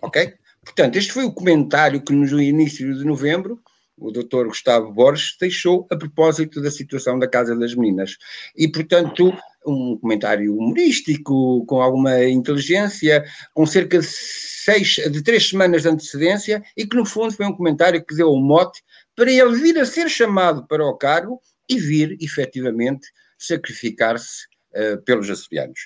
[0.00, 0.34] Ok?
[0.64, 3.60] Portanto, este foi o comentário que no início de novembro
[4.00, 4.46] o Dr.
[4.46, 8.16] Gustavo Borges deixou a propósito da situação da Casa das Meninas.
[8.56, 9.32] E, portanto,
[9.66, 16.62] um comentário humorístico, com alguma inteligência, com cerca de seis, de três semanas de antecedência,
[16.76, 18.82] e que no fundo foi um comentário que deu o um mote
[19.14, 23.06] para ele vir a ser chamado para o cargo e vir, efetivamente,
[23.36, 25.80] sacrificar-se uh, pelos açorianos.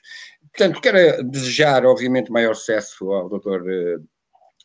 [0.55, 4.01] Portanto, quero desejar, obviamente, maior sucesso ao Dr.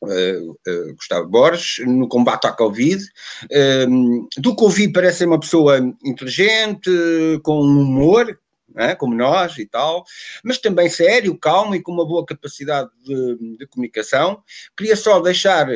[0.04, 3.04] Uh, uh, Gustavo Borges, no combate à Covid.
[3.46, 6.92] Uh, do que ouvi, parece ser uma pessoa inteligente,
[7.42, 8.38] com humor,
[8.76, 8.96] é?
[8.96, 10.04] como nós e tal,
[10.44, 14.44] mas também sério, calmo e com uma boa capacidade de, de comunicação.
[14.78, 15.68] Queria só deixar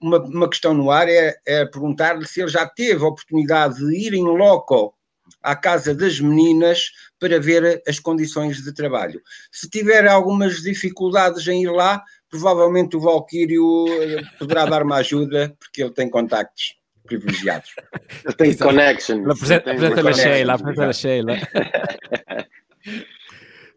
[0.00, 4.06] uma, uma questão no ar, é, é perguntar-lhe se ele já teve a oportunidade de
[4.06, 4.94] ir em loco
[5.42, 9.20] à casa das meninas para ver as condições de trabalho.
[9.50, 12.02] Se tiver algumas dificuldades em ir lá,
[12.34, 17.70] provavelmente o Valquírio eh, poderá dar uma ajuda, porque ele tem contactos privilegiados.
[18.24, 19.30] Ele tem connection.
[19.30, 21.36] Apresenta-lhe a Sheila, apresenta-lhe a Sheila.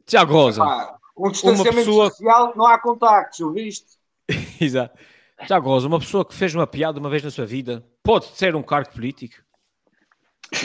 [0.07, 0.63] Tiago Rosa.
[0.63, 2.09] Ah, um distanciamento pessoa...
[2.09, 3.85] social, não há contactos, ouviste?
[4.61, 4.97] Exato.
[5.45, 8.55] Tiago Rosa, uma pessoa que fez uma piada uma vez na sua vida, pode ser
[8.55, 9.35] um cargo político?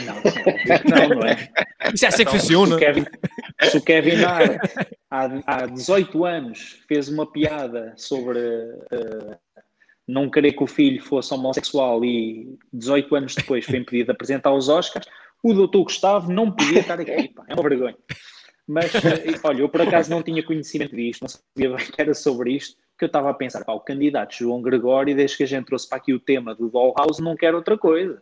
[0.05, 1.49] Não, não, não é.
[1.93, 2.69] Isso é assim que funciona.
[2.69, 3.05] Se o Kevin,
[3.61, 4.23] se o Kevin
[5.09, 9.35] há, há 18 anos fez uma piada sobre uh,
[10.07, 14.53] não querer que o filho fosse homossexual e 18 anos depois foi impedido de apresentar
[14.53, 15.07] os Oscars,
[15.41, 17.29] o doutor Gustavo não podia estar aqui.
[17.29, 17.97] Pá, é uma vergonha.
[18.67, 22.13] Mas, eh, olha, eu por acaso não tinha conhecimento disto, não sabia bem que era
[22.13, 25.47] sobre isto, que eu estava a pensar, pá, o candidato João Gregório, desde que a
[25.47, 28.21] gente trouxe para aqui o tema do Dollhouse, não quer outra coisa.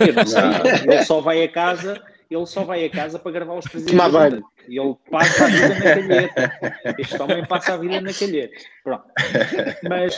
[0.00, 3.96] Não ele só vai a casa, ele só vai a casa para gravar os presidentes.
[4.68, 6.58] E ele passa a vida na calheta.
[6.98, 8.54] Este homem passa a vida na calheta.
[8.84, 9.04] Pronto.
[9.88, 10.16] Mas,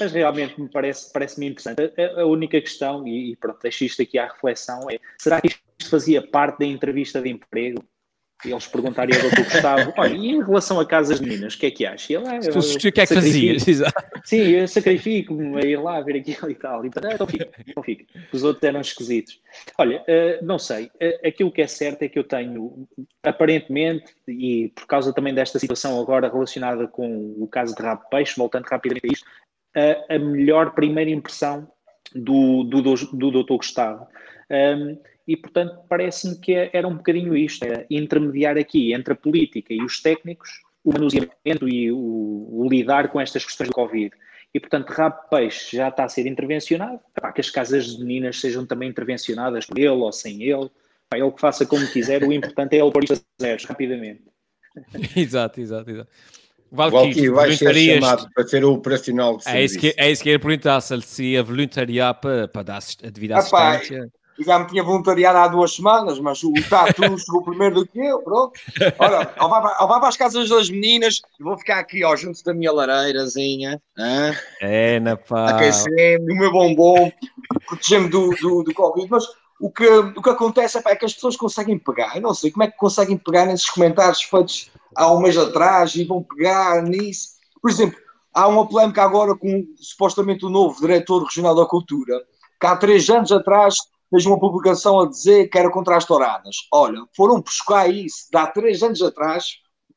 [0.00, 1.92] mas realmente me parece, parece-me interessante.
[1.98, 5.48] A, a, única questão, e, e pronto, deixo isto aqui à reflexão, é será que
[5.48, 7.84] isto fazia parte da entrevista de emprego?
[8.44, 11.66] Eles perguntarem ao doutor Gustavo, olha, e em relação a casas de meninas, o que
[11.66, 12.12] é que acha?
[12.12, 13.64] ele, ah, tu o que é que fazias?
[14.24, 16.84] Sim, eu sacrifico-me a ir lá ver aquilo e tal.
[16.84, 18.04] E, então fica, então fica.
[18.32, 19.40] Os outros eram esquisitos.
[19.76, 22.86] Olha, uh, não sei, uh, aquilo que é certo é que eu tenho,
[23.22, 28.34] aparentemente, e por causa também desta situação agora relacionada com o caso de Rabo Peixe,
[28.36, 29.26] voltando rapidamente a isto,
[29.76, 31.68] uh, a melhor primeira impressão
[32.14, 34.06] do, do, do, do doutor Gustavo.
[34.50, 34.98] Um,
[35.28, 39.82] e, portanto, parece-me que era um bocadinho isto, era intermediar aqui entre a política e
[39.82, 44.10] os técnicos o manuseamento e o, o lidar com estas questões do Covid.
[44.54, 48.40] E, portanto, Rabo Peixe já está a ser intervencionado, para que as casas de meninas
[48.40, 50.70] sejam também intervencionadas por ele ou sem ele,
[51.10, 54.22] para ele que faça como quiser, o importante é ele pôr isto a zeros, rapidamente.
[55.14, 56.10] exato, exato, exato.
[56.72, 60.30] Valkyrie, vai ser chamado para ser o operacional de é isso que É isso que
[60.30, 64.10] eu ia perguntar, se ia voluntariar para, para dar a devida assistência
[64.44, 68.20] já me tinha voluntariado há duas semanas, mas o Tatu chegou primeiro do que eu,
[68.20, 68.52] pronto.
[68.98, 72.14] Ora, ou vai, ou vai para as casas das meninas e vou ficar aqui, ó,
[72.14, 73.80] junto da minha lareirazinha.
[73.98, 74.36] Hein?
[74.60, 75.50] É, na pá.
[75.50, 77.10] Aquecendo, o meu bombom,
[77.66, 79.08] protegendo do, do, do Covid.
[79.10, 79.26] Mas
[79.60, 82.50] o que, o que acontece é, é que as pessoas conseguem pegar, eu não sei
[82.50, 86.82] como é que conseguem pegar nesses comentários feitos há um mês atrás e vão pegar
[86.82, 87.30] nisso.
[87.60, 87.98] Por exemplo,
[88.32, 92.22] há uma polémica agora com supostamente o novo diretor regional da cultura,
[92.60, 93.76] que há três anos atrás
[94.10, 96.56] vejo uma publicação a dizer que era contra as touradas.
[96.72, 99.44] Olha, foram buscar isso de há três anos atrás,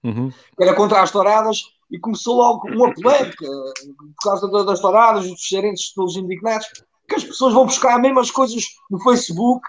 [0.03, 0.29] uhum.
[0.29, 5.41] que era contra as touradas, e começou logo uma polémica por causa das touradas, dos
[5.41, 6.67] gerentes todos indignados,
[7.07, 9.61] que as pessoas vão buscar as mesmas coisas no Facebook.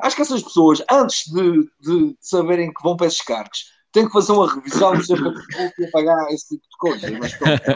[0.00, 4.12] Acho que essas pessoas, antes de, de saberem que vão para esses cargos, têm que
[4.12, 5.40] fazer uma revisão seu Facebook
[5.78, 7.18] e apagar esse tipo de coisa.
[7.18, 7.32] Mas,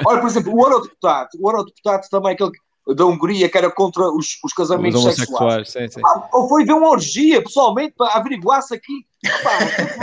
[0.07, 2.51] olha, por exemplo, o eurodeputado, o eurodeputado também, aquele
[2.95, 5.71] da Hungria que era contra os, os casamentos os sexuais.
[5.71, 6.01] Sim, sim.
[6.05, 9.07] Ah, ou foi ver uma orgia pessoalmente para averiguar se aqui.
[9.43, 9.59] Pá,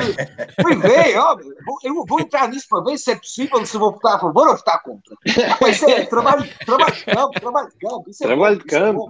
[0.62, 1.38] foi ver, ó,
[1.84, 4.56] eu vou entrar nisso para ver se é possível, se vou votar a favor ou
[4.56, 5.16] votar contra.
[5.60, 8.10] Pá, isso é trabalho, trabalho de campo, trabalho de campo.
[8.10, 9.08] Isso é trabalho de campo.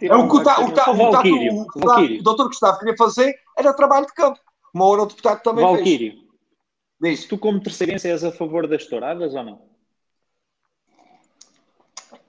[0.00, 0.36] É, é o que
[2.18, 4.38] o, doutor Gustavo queria fazer era trabalho de campo.
[4.72, 6.12] Uma hora o deputado também Valquírio.
[6.12, 6.26] fez.
[7.00, 7.26] Diz.
[7.26, 9.75] Tu, como terceirense, és a favor das touradas ou não?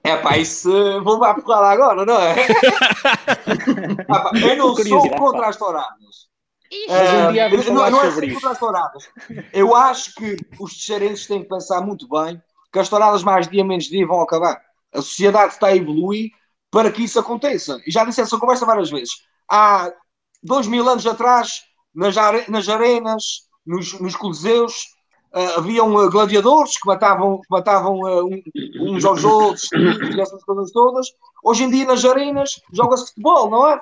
[0.08, 0.70] É pá, isso
[1.02, 2.34] vou levar por lá agora, não é?
[4.42, 6.28] eu não sou contra as touradas.
[6.88, 9.10] Uh, não, não é contra as touradas.
[9.52, 12.42] Eu acho que os teixeirenses têm que pensar muito bem
[12.72, 14.58] que as touradas mais dia menos dia vão acabar.
[14.94, 16.30] A sociedade está a evoluir
[16.70, 17.78] para que isso aconteça.
[17.86, 19.10] E já disse essa conversa várias vezes.
[19.50, 19.92] Há
[20.42, 22.14] dois mil anos atrás, nas,
[22.48, 24.86] nas arenas, nos, nos coliseus,
[25.34, 28.30] Uh, haviam uh, gladiadores que matavam, que matavam uh,
[28.80, 31.08] uns aos outros e essas coisas todas.
[31.44, 33.80] Hoje em dia, nas arenas, joga-se futebol, não é?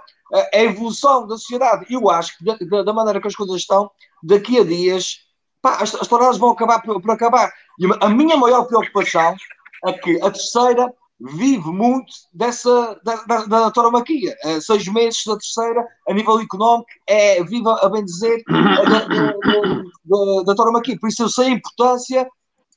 [0.52, 1.87] É a evolução da sociedade.
[1.88, 3.88] Eu acho que, da, da, maneira que as coisas estão,
[4.20, 5.20] daqui a dias,
[5.62, 7.52] pá, as, as vão acabar por, por acabar.
[7.78, 9.37] E a minha maior preocupação
[9.85, 14.35] é que a terceira vive muito dessa da, da, da tauromaquia.
[14.44, 19.07] Uh, seis meses da terceira, a nível económico, é viva a bem dizer da,
[20.05, 20.98] da, da tauromaquia.
[20.98, 22.29] Por isso eu sei a importância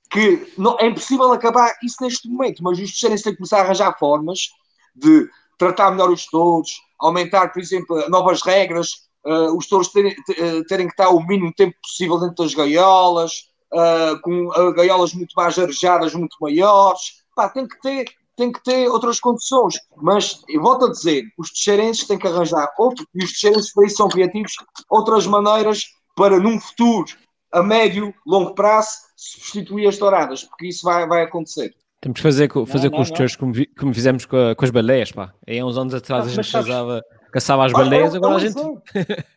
[0.10, 3.62] que não, é impossível acabar isso neste momento, mas os terceiros têm que começar a
[3.62, 4.50] arranjar formas
[4.96, 10.64] de tratar melhor os touros, aumentar, por exemplo, novas regras, uh, os touros terem, eh,
[10.68, 13.32] terem que estar o mínimo tempo possível dentro das gaiolas,
[13.74, 17.20] uh, com uh, gaiolas muito mais arejadas, muito maiores.
[17.36, 18.06] Pá, tem que ter
[18.40, 19.76] tem que ter outras condições.
[19.98, 23.86] Mas, eu volto a dizer, os teixeirenses têm que arranjar, outro, e os teixeirenses para
[23.86, 24.54] isso são criativos,
[24.90, 25.84] outras maneiras
[26.16, 27.12] para, num futuro,
[27.52, 31.74] a médio, longo prazo, substituir as touradas, porque isso vai, vai acontecer.
[32.02, 34.72] Temos que fazer, fazer não, com os teixeiros como, como fizemos com, a, com, as
[34.72, 35.34] baleias, pá.
[35.46, 38.56] Aí há uns anos atrás a gente caçava, caçava as baleias, agora a gente...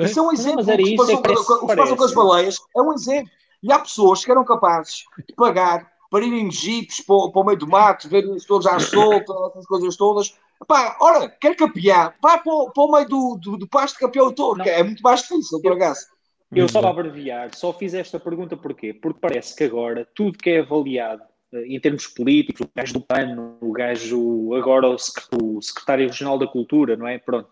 [0.00, 0.64] Isso é um exemplo.
[0.64, 3.30] Não, o que, é o que passam com as baleias é um exemplo.
[3.60, 7.44] E há pessoas que eram capazes de pagar para irem em jipes para, para, o
[7.44, 10.34] meio do mato, ver os todos à solta, essas coisas todas.
[10.66, 14.32] Pá, ora, quer capear, vai para, para o meio do, do, do pasto capear o
[14.32, 16.06] touro, que é muito mais difícil, por acaso.
[16.50, 18.94] Eu só a abreviar, só fiz esta pergunta porquê?
[18.94, 23.00] Porque parece que agora tudo que é avaliado eh, em termos políticos, o gajo do
[23.00, 27.18] PAN, o gajo agora o secretário regional da cultura, não é?
[27.18, 27.50] Pronto.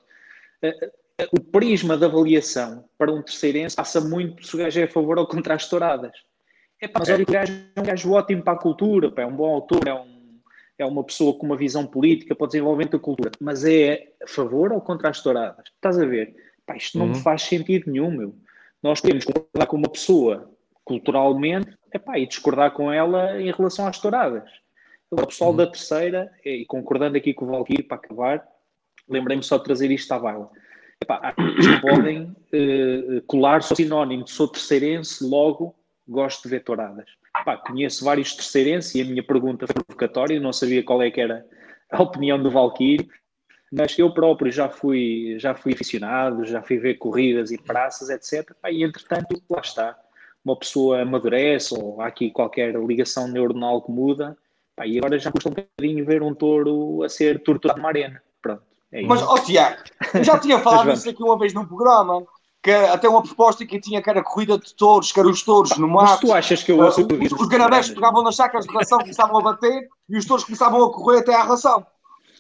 [0.63, 4.85] Eh, eh, o prisma de avaliação para um terceirense passa muito se o gajo é
[4.85, 6.17] a favor ou contra as touradas.
[6.81, 9.23] É pá, mas olha que o gajo é um gajo ótimo para a cultura, pá,
[9.23, 10.41] é um bom autor, é, um,
[10.79, 14.29] é uma pessoa com uma visão política para o desenvolvimento da cultura, mas é a
[14.29, 15.67] favor ou contra as touradas?
[15.75, 16.35] Estás a ver?
[16.67, 17.13] Pá, isto não uhum.
[17.13, 18.37] me faz sentido nenhum, meu.
[18.83, 20.51] Nós podemos concordar com uma pessoa
[20.85, 24.49] culturalmente epá, e discordar com ela em relação às touradas.
[25.11, 25.57] O pessoal uhum.
[25.57, 28.47] da terceira, e concordando aqui com o Valkyrie para acabar,
[29.09, 30.51] lembrei-me só de trazer isto à baila.
[31.03, 31.35] epá,
[31.81, 35.75] podem uh, colar só sinónimo, sou terceirense, logo
[36.09, 37.07] gosto de ver touradas.
[37.39, 41.21] Epá, conheço vários terceirenses e a minha pergunta foi provocatória, não sabia qual é que
[41.21, 41.47] era
[41.91, 43.09] a opinião do Valkyrie,
[43.73, 48.55] mas eu próprio já fui, já fui aficionado, já fui ver corridas e praças, etc.
[48.71, 49.99] E entretanto, lá está,
[50.45, 54.37] uma pessoa amadurece ou há aqui qualquer ligação neuronal que muda,
[54.77, 58.23] pá, e agora já custa um bocadinho ver um touro a ser torturado numa arena.
[58.41, 58.63] Pronto.
[58.93, 59.83] É mas, ó oh, Tiago,
[60.15, 62.25] eu já tinha falado isso aqui uma vez num programa,
[62.67, 65.79] que até uma proposta que tinha que era corrida de touros, que eram os touros
[65.79, 66.03] no mar.
[66.03, 68.99] Mas tu achas que eu ouço uh, Os, os ganadeiros pegavam nas chácaras de ração,
[68.99, 71.87] começavam a bater e os touros começavam a correr até à ração.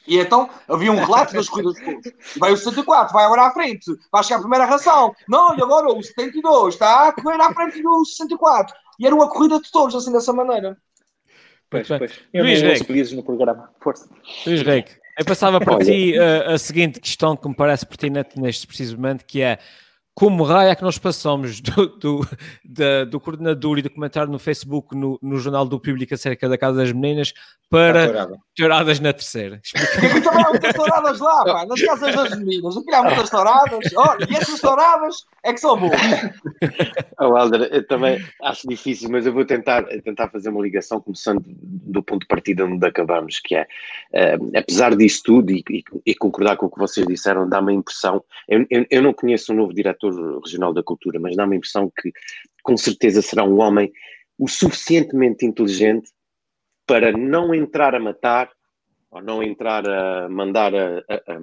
[0.04, 2.12] E então havia um relato das corridas de touros.
[2.38, 5.14] Vai o 74, vai agora à frente, vai chegar a primeira ração.
[5.28, 8.74] Não, e agora o 72 está a correr à frente do 64.
[8.98, 10.76] E era uma corrida de touros, assim, dessa maneira.
[11.70, 12.18] Pois, pois.
[12.32, 13.14] Eu Luís Reque.
[13.14, 13.70] no programa.
[13.80, 14.08] Força.
[14.44, 18.66] Luís Reque, eu passava para ti uh, a seguinte questão que me parece pertinente neste
[18.66, 19.58] preciso momento, que é
[20.16, 22.20] como raio é que nós passamos do, do,
[22.64, 26.56] da, do coordenador e do comentário no Facebook, no, no Jornal do Público acerca da
[26.56, 27.34] Casa das Meninas,
[27.68, 29.60] para touradas na terceira?
[29.72, 32.76] Porque também há muitas touradas lá, pá, nas Casas das Meninas.
[32.76, 33.92] Aqui há muitas touradas.
[33.96, 35.92] Olha, e essas touradas é que são boas.
[37.18, 41.42] Oh, Alder, eu também acho difícil, mas eu vou tentar, tentar fazer uma ligação, começando
[41.46, 46.14] do ponto de partida onde acabamos, que é, uh, apesar disso tudo e, e, e,
[46.14, 49.56] concordar com o que vocês disseram, dá-me a impressão, eu, eu, eu não conheço o
[49.56, 50.12] novo diretor
[50.44, 52.12] regional da cultura, mas dá-me a impressão que
[52.62, 53.90] com certeza será um homem
[54.38, 56.10] o suficientemente inteligente
[56.86, 58.50] para não entrar a matar
[59.10, 61.40] ou não entrar a mandar a, a, a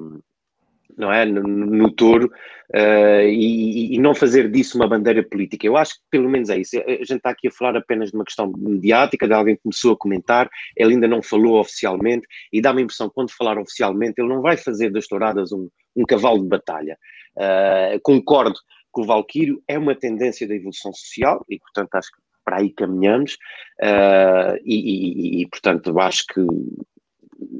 [0.97, 5.65] não é no, no touro uh, e, e, não fazer disso uma bandeira política.
[5.65, 6.77] Eu acho que pelo menos é isso.
[6.77, 9.93] A gente está aqui a falar apenas de uma questão mediática, de alguém que começou
[9.93, 14.15] a comentar, ele ainda não falou oficialmente e dá-me a impressão que quando falar oficialmente
[14.19, 16.97] ele não vai fazer das touradas um, um cavalo de batalha.
[17.35, 18.55] Uh, concordo
[18.93, 22.69] que o Valquírio é uma tendência da evolução social e, portanto, acho que para aí
[22.69, 23.37] caminhamos
[23.81, 26.41] uh, e, e, e, portanto, acho que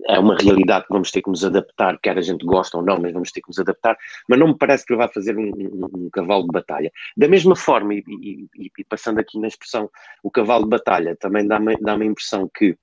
[0.08, 3.00] é uma realidade que vamos ter que nos adaptar, quer a gente gosta ou não,
[3.00, 6.06] mas vamos ter que nos adaptar, mas não me parece que vai fazer um, um,
[6.06, 6.92] um cavalo de batalha.
[7.16, 8.02] Da mesma forma, e,
[8.56, 9.90] e, passando aqui na expressão,
[10.22, 12.78] o cavalo de batalha, também dá-me dá a impressão que,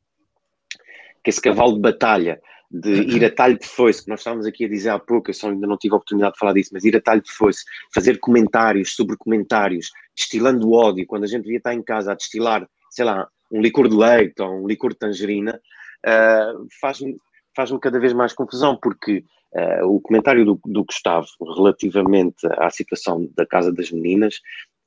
[1.22, 4.64] que esse cavalo de batalha de ir a talho de foice, que nós estávamos aqui
[4.64, 6.84] a dizer há pouco, eu só ainda não tive a oportunidade de falar disso, mas
[6.84, 11.58] ir a talho de foice, fazer comentários sobre comentários, destilando ódio, quando a gente devia
[11.58, 14.98] estar em casa a destilar, sei lá, um licor de leite ou um licor de
[14.98, 15.60] tangerina,
[16.06, 17.16] uh, faz-me
[17.56, 23.28] faz cada vez mais confusão, porque uh, o comentário do, do Gustavo relativamente à situação
[23.36, 24.40] da Casa das Meninas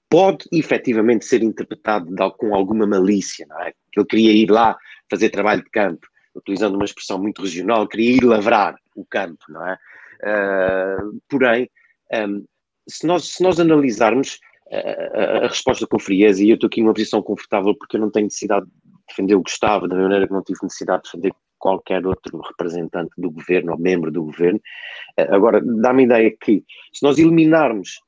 [0.10, 3.74] pode efetivamente ser interpretado de, com alguma malícia, não é?
[3.92, 4.78] Que ele queria ir lá
[5.10, 9.68] fazer trabalho de campo utilizando uma expressão muito regional, queria ir lavrar o campo, não
[9.68, 9.78] é?
[10.24, 11.70] Uh, porém,
[12.14, 12.46] um,
[12.88, 14.40] se, nós, se nós analisarmos
[14.72, 14.78] a,
[15.20, 18.10] a, a resposta com frieza, e eu estou aqui numa posição confortável porque eu não
[18.10, 18.72] tenho necessidade de
[19.08, 23.32] defender o Gustavo, da maneira que não tive necessidade de defender qualquer outro representante do
[23.32, 24.60] governo ou membro do governo.
[25.18, 28.02] Agora, dá-me a ideia que se nós eliminarmos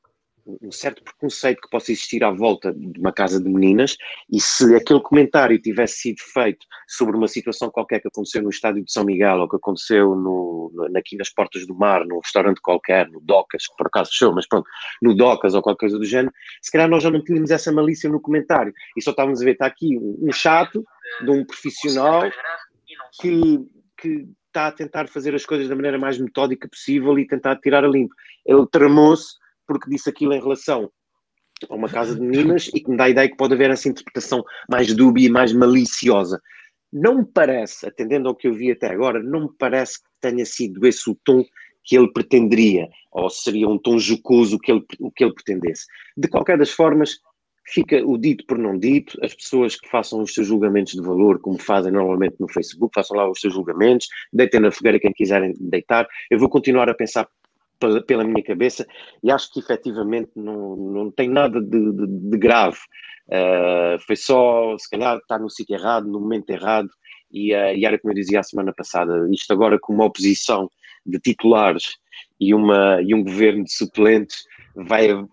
[0.61, 3.97] um certo preconceito que possa existir à volta de uma casa de meninas
[4.31, 8.83] e se aquele comentário tivesse sido feito sobre uma situação qualquer que aconteceu no estádio
[8.83, 13.09] de São Miguel ou que aconteceu no, aqui nas Portas do Mar, num restaurante qualquer,
[13.09, 14.67] no Docas, que por acaso fechou, mas pronto,
[15.01, 18.09] no Docas ou qualquer coisa do género, se calhar nós já não tínhamos essa malícia
[18.09, 20.85] no comentário e só estávamos a ver, está aqui um, um chato
[21.23, 22.23] de um profissional
[23.19, 23.59] que,
[23.97, 27.83] que está a tentar fazer as coisas da maneira mais metódica possível e tentar tirar
[27.83, 28.13] a limpo.
[28.45, 29.35] Ele tramou-se
[29.67, 30.89] porque disse aquilo em relação
[31.69, 33.87] a uma casa de meninas e que me dá a ideia que pode haver essa
[33.87, 36.41] interpretação mais dúbia e mais maliciosa.
[36.91, 40.45] Não me parece, atendendo ao que eu vi até agora, não me parece que tenha
[40.45, 41.43] sido esse o tom
[41.83, 45.85] que ele pretenderia, ou seria um tom jocoso que ele, o que ele pretendesse.
[46.17, 47.19] De qualquer das formas,
[47.67, 51.39] fica o dito por não dito, as pessoas que façam os seus julgamentos de valor,
[51.39, 55.53] como fazem normalmente no Facebook, façam lá os seus julgamentos, deitem na fogueira quem quiserem
[55.59, 56.07] deitar.
[56.29, 57.27] Eu vou continuar a pensar
[57.79, 58.85] pela, minha cabeça
[59.23, 62.77] e acho que efetivamente não, não tem nada de, de, de grave.
[63.27, 66.89] Uh, foi só, se calhar, estar no sítio errado, no momento errado,
[67.31, 70.69] e, uh, e era como eu dizia a semana passada, isto agora com uma oposição
[71.05, 71.97] de titulares
[72.39, 74.43] e, uma, e um governo de suplentes,
[74.75, 75.27] vai, uh,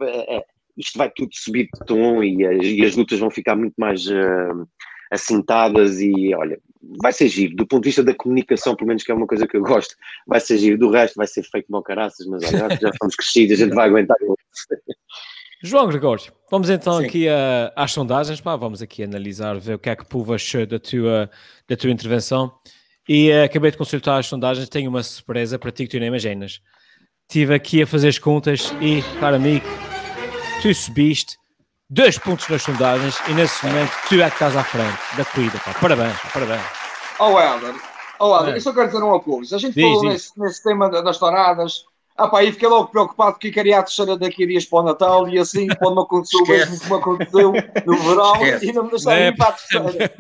[0.77, 4.07] isto vai tudo subir de tom e, e as lutas vão ficar muito mais
[5.13, 6.59] assentadas e, olha,
[7.03, 9.47] vai ser giro, do ponto de vista da comunicação, pelo menos que é uma coisa
[9.47, 9.95] que eu gosto,
[10.27, 13.61] vai ser giro, do resto vai ser feito mal caraças, mas olha, já estamos crescidos,
[13.61, 14.17] a gente vai aguentar.
[15.63, 17.05] João Gregório, vamos então Sim.
[17.05, 20.35] aqui a, às sondagens, pá, vamos aqui analisar, ver o que é que o povo
[20.35, 21.31] achou da tua,
[21.69, 22.53] da tua intervenção.
[23.09, 26.09] E uh, acabei de consultar as sondagens, tenho uma surpresa para ti que tu nem
[26.09, 26.61] imaginas.
[27.29, 29.65] estive aqui a fazer as contas e, caro amigo,
[30.63, 31.37] tu subiste
[31.93, 35.59] dois pontos nas sondagens e nesse momento tu é que estás à frente da corrida.
[35.59, 35.75] Pá.
[35.79, 36.63] Parabéns, parabéns.
[37.19, 37.75] Oh, Helder,
[38.19, 38.57] oh, Helder, é.
[38.57, 39.57] eu só quero dizer uma coisa.
[39.57, 40.11] A gente diz, falou diz.
[40.11, 41.85] Nesse, nesse, tema das touradas.
[42.17, 44.83] Ah, pá, e fiquei logo preocupado que queria a terceira daqui a dias para o
[44.85, 47.53] Natal e assim pode não acontecer o mesmo que me aconteceu
[47.85, 48.67] no verão Esquece.
[48.67, 50.15] e não me deixaram ir para a terceira.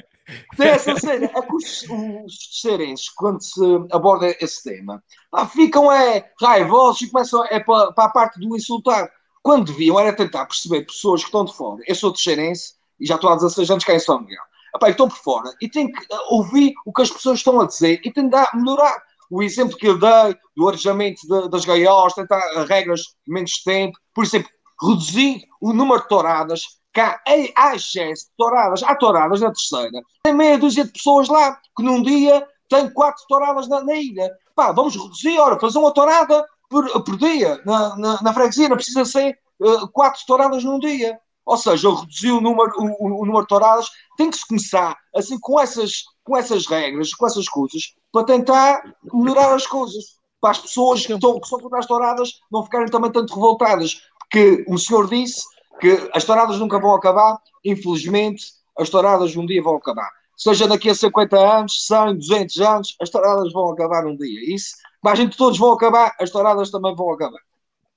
[0.57, 3.61] Tem essa cena, é que os, os quando se
[3.91, 5.03] aborda esse tema,
[5.33, 9.11] ah, ficam é, raivosos e começam é, para, para a parte do insultar
[9.43, 11.83] quando deviam era tentar perceber pessoas que estão de fora.
[11.87, 14.43] Eu sou terceirense e já estou há 16 anos cá em São Miguel.
[14.75, 17.67] Epá, estou por fora e tenho que uh, ouvir o que as pessoas estão a
[17.67, 19.03] dizer e tentar melhorar.
[19.31, 23.63] O exemplo que eu dei do arejamento de, das gaiolas, tentar uh, regras de menos
[23.63, 26.63] tempo, por exemplo, reduzir o número de touradas,
[26.97, 27.21] há,
[27.57, 30.01] há excesso de touradas, há touradas na terceira.
[30.23, 34.31] Tem meia dúzia de pessoas lá que num dia têm quatro touradas na, na ilha.
[34.55, 38.77] Pá, vamos reduzir, ora, fazer uma tourada por, por dia na, na, na, freguesia, não
[38.77, 41.21] precisa ser uh, quatro touradas num dia.
[41.45, 44.97] Ou seja, eu reduzi o número, o, o, número de touradas, tem que se começar
[45.15, 50.21] assim com essas, com essas regras, com essas coisas, para tentar melhorar as coisas.
[50.41, 54.01] Para as pessoas que, estão, que são contra as touradas não ficarem também tanto revoltadas.
[54.19, 55.45] Porque o senhor disse
[55.81, 58.45] que as touradas nunca vão acabar, infelizmente,
[58.77, 60.11] as touradas um dia vão acabar.
[60.43, 64.55] Seja daqui a 50 anos, 100, 200 anos, as touradas vão acabar um dia.
[64.55, 67.41] Isso mas a gente todos vão acabar, as touradas também vão acabar.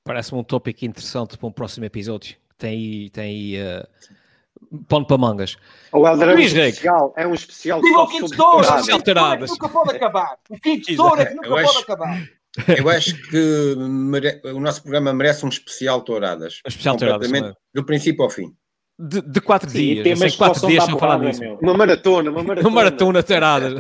[0.03, 2.35] Parece-me um tópico interessante para um próximo episódio.
[2.57, 5.55] Tem aí, tem aí uh, pano para mangas.
[5.91, 7.81] O Helder é um especial, é um especial.
[7.81, 9.51] Diga o quinto touro, touradas.
[9.51, 10.37] nunca pode acabar.
[10.49, 12.29] O quinto touro é que nunca pode acabar.
[12.77, 14.41] Eu acho que mere...
[14.45, 16.61] o nosso programa merece um especial touradas.
[16.65, 17.29] Um especial touradas.
[17.73, 18.55] Do princípio ao fim.
[18.97, 20.03] De, de quatro Sim, dias.
[20.03, 21.41] Temas quatro dias falar nisso.
[21.61, 22.67] Uma maratona, uma maratona.
[22.69, 23.75] uma maratona tourada.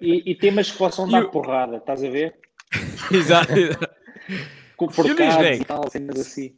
[0.00, 2.34] e, e temas que possam dar porrada, estás a ver?
[3.12, 3.52] Exato.
[4.76, 6.56] Com porcados e tal, cenas assim.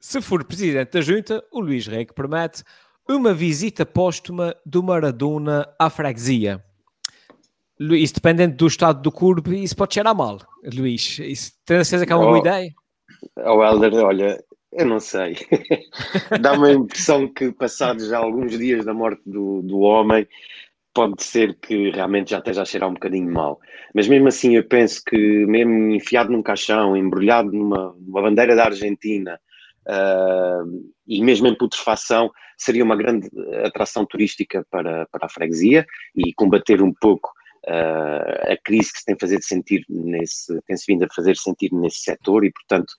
[0.00, 2.62] Se for presidente da junta, o Luís Rei promete
[3.08, 6.64] uma visita póstuma do Maradona à freguesia.
[7.78, 10.38] Luís, dependendo do estado do clube, isso pode cheirar mal.
[10.74, 12.72] Luís, isso, tem a certeza que é uma oh, boa ideia?
[13.38, 14.44] Oh, Helder, olha,
[14.74, 15.36] eu não sei.
[16.40, 20.26] Dá-me a impressão que, passados já alguns dias da morte do, do homem,
[20.94, 23.60] pode ser que realmente já esteja a cheirar um bocadinho mal.
[23.92, 25.16] Mas mesmo assim, eu penso que,
[25.46, 29.40] mesmo enfiado num caixão, embrulhado numa, numa bandeira da Argentina
[29.88, 33.28] uh, e mesmo em putrefação, seria uma grande
[33.64, 37.30] atração turística para, para a freguesia e combater um pouco
[37.68, 42.00] uh, a crise que se tem, fazer sentir nesse, tem-se vindo a fazer sentir nesse
[42.00, 42.92] setor e, portanto,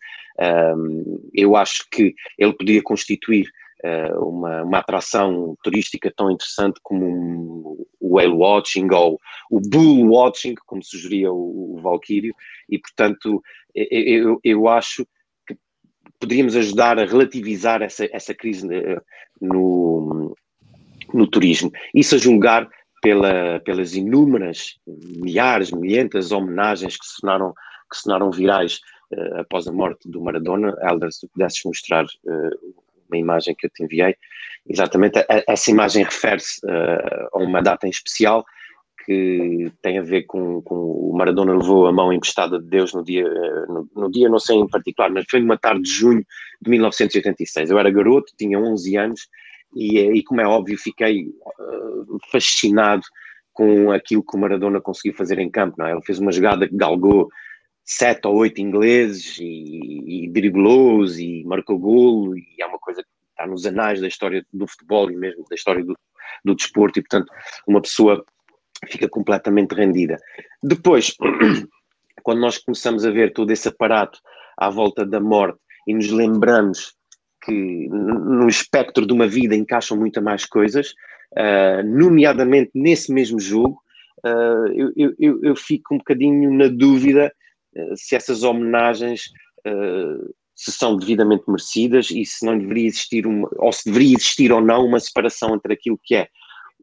[0.78, 3.48] um, eu acho que ele podia constituir
[3.84, 10.10] uh, uma, uma atração turística tão interessante como um, o whale watching ou o bull
[10.10, 12.34] watching, como sugeria o, o Valkyrio,
[12.70, 13.42] e, portanto,
[13.76, 15.06] eu, eu acho
[15.48, 15.56] que
[16.20, 19.02] poderíamos ajudar a relativizar essa, essa crise eh,
[19.42, 20.36] no,
[21.14, 21.72] no turismo.
[21.94, 22.70] Isso a julgar
[23.06, 27.54] pela, pelas inúmeras, milhares, milhentas homenagens que se tornaram,
[27.88, 28.80] que se tornaram virais
[29.14, 30.76] uh, após a morte do Maradona.
[30.82, 32.74] Helder, se pudesses mostrar uh,
[33.08, 34.16] uma imagem que eu te enviei,
[34.68, 38.44] exatamente, a, essa imagem refere-se uh, a uma data em especial
[39.06, 43.04] que tem a ver com, com, o Maradona levou a mão emprestada de Deus no
[43.04, 43.24] dia,
[43.68, 46.26] no, no, dia não sei em particular, mas foi numa tarde de junho
[46.60, 47.70] de 1986.
[47.70, 49.28] Eu era garoto, tinha 11 anos
[49.76, 53.04] e, e como é óbvio, fiquei uh, fascinado
[53.54, 55.76] com aquilo que o Maradona conseguiu fazer em campo.
[55.78, 55.92] Não é?
[55.92, 57.30] Ele fez uma jogada que galgou
[57.84, 63.10] sete ou oito ingleses e, e driblou-os e marcou golo e é uma coisa que
[63.30, 65.96] está nos anais da história do futebol e mesmo da história do,
[66.44, 67.32] do desporto e, portanto,
[67.68, 68.26] uma pessoa
[68.88, 70.18] fica completamente rendida.
[70.64, 71.16] Depois,
[72.24, 74.20] quando nós começamos a ver todo esse aparato
[74.58, 76.96] à volta da morte e nos lembramos
[77.46, 80.94] que no espectro de uma vida encaixam muitas mais coisas,
[81.34, 83.80] uh, nomeadamente nesse mesmo jogo,
[84.26, 87.32] uh, eu, eu, eu, fico um bocadinho na dúvida
[87.76, 89.24] uh, se essas homenagens
[90.56, 94.62] se são devidamente merecidas e se não deveria existir uma, ou se deveria existir ou
[94.62, 96.28] não uma separação entre aquilo que é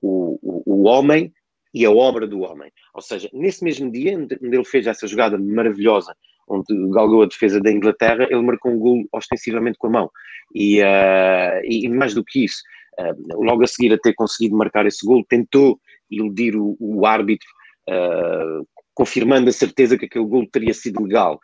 [0.02, 1.32] o, o, o homem
[1.72, 2.72] e a obra do homem.
[2.92, 6.14] Ou seja, nesse mesmo dia, onde ele fez essa jogada maravilhosa
[6.48, 10.10] onde galgou a defesa da Inglaterra, ele marcou um gol ostensivamente com a mão.
[10.54, 12.62] E, uh, e mais do que isso,
[13.00, 15.78] uh, logo a seguir a ter conseguido marcar esse gol, tentou
[16.10, 17.48] iludir o, o árbitro,
[17.88, 21.40] uh, confirmando a certeza que aquele gol teria sido legal.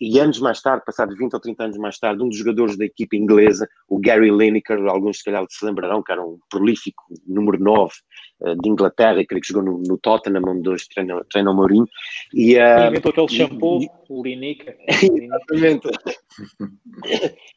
[0.00, 2.84] E anos mais tarde, passados 20 ou 30 anos mais tarde, um dos jogadores da
[2.84, 7.58] equipe inglesa, o Gary Lineker, alguns se calhar se lembrarão que era um prolífico número
[7.62, 7.92] 9
[8.40, 11.86] de Inglaterra, creio que jogou no, no Tottenham, onde hoje treina, treina o Mourinho.
[12.32, 14.74] E, uh, inventou aquele shampoo, o Linica.
[14.88, 15.88] Exatamente.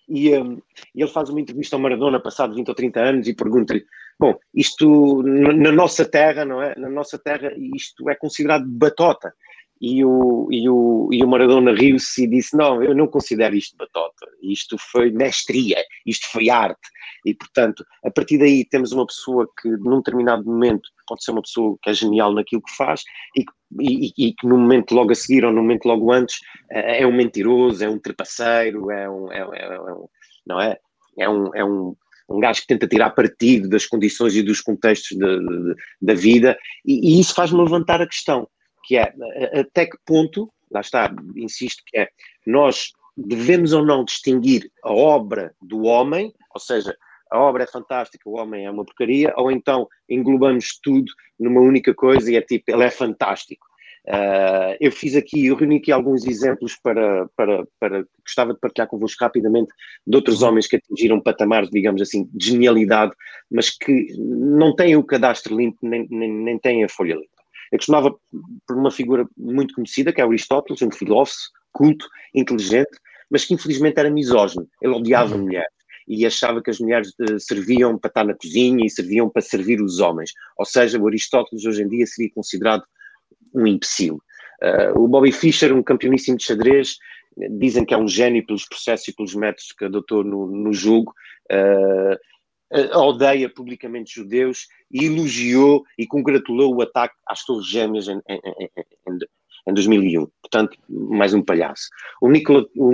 [0.10, 0.62] e um,
[0.94, 3.86] ele faz uma entrevista ao Maradona passado 20 ou 30 anos e pergunta-lhe:
[4.20, 6.76] Bom, isto na nossa terra, não é?
[6.78, 9.34] Na nossa terra, isto é considerado batota.
[9.82, 13.76] E o, e o, e o Maradona riu-se e disse: Não, eu não considero isto
[13.76, 14.28] batota.
[14.42, 16.88] Isto foi mestria, isto foi arte.
[17.26, 21.42] E, portanto, a partir daí temos uma pessoa que, num determinado momento, pode ser uma
[21.42, 23.02] pessoa que é genial naquilo que faz
[23.36, 23.44] e,
[23.82, 26.38] e, e que, no momento logo a seguir ou no momento logo antes,
[26.72, 29.32] é, é um mentiroso, é um trepaceiro, é um.
[29.32, 30.08] É, é, é um
[30.46, 30.78] não é?
[31.18, 31.96] É um, é um,
[32.30, 35.18] um gajo que tenta tirar partido das condições e dos contextos
[36.02, 38.48] da vida, e, e isso faz-me levantar a questão,
[38.84, 39.14] que é
[39.60, 42.10] até que ponto, lá está, insisto, que é
[42.46, 46.96] nós devemos ou não distinguir a obra do homem, ou seja,
[47.32, 51.94] a obra é fantástica, o homem é uma porcaria, ou então englobamos tudo numa única
[51.94, 53.66] coisa e é tipo, ele é fantástico.
[54.06, 58.88] Uh, eu fiz aqui, eu reuni aqui alguns exemplos para, para, para gostava de partilhar
[58.88, 59.72] convosco rapidamente
[60.06, 60.50] de outros uhum.
[60.50, 63.14] homens que atingiram patamares, digamos assim, de genialidade,
[63.50, 67.33] mas que não têm o cadastro limpo, nem, nem, nem têm a folha limpa.
[67.74, 68.16] Eu costumava
[68.68, 72.92] por uma figura muito conhecida, que é Aristóteles, um filósofo, culto, inteligente,
[73.32, 74.68] mas que infelizmente era misógino.
[74.80, 75.42] Ele odiava uhum.
[75.42, 75.74] mulheres
[76.08, 79.82] e achava que as mulheres uh, serviam para estar na cozinha e serviam para servir
[79.82, 80.34] os homens.
[80.56, 82.84] Ou seja, o Aristóteles hoje em dia seria considerado
[83.56, 84.22] um imbecil.
[84.62, 86.98] Uh, o Bobby Fischer, um campeoníssimo de xadrez,
[87.58, 91.12] dizem que é um gênio pelos processos e pelos métodos que adotou no, no jogo.
[91.52, 92.20] Uh,
[92.96, 99.18] odeia publicamente judeus e elogiou e congratulou o ataque às Torres Gêmeas em, em, em,
[99.68, 100.28] em 2001.
[100.42, 101.88] Portanto, mais um palhaço.
[102.22, 102.92] O Nikola, o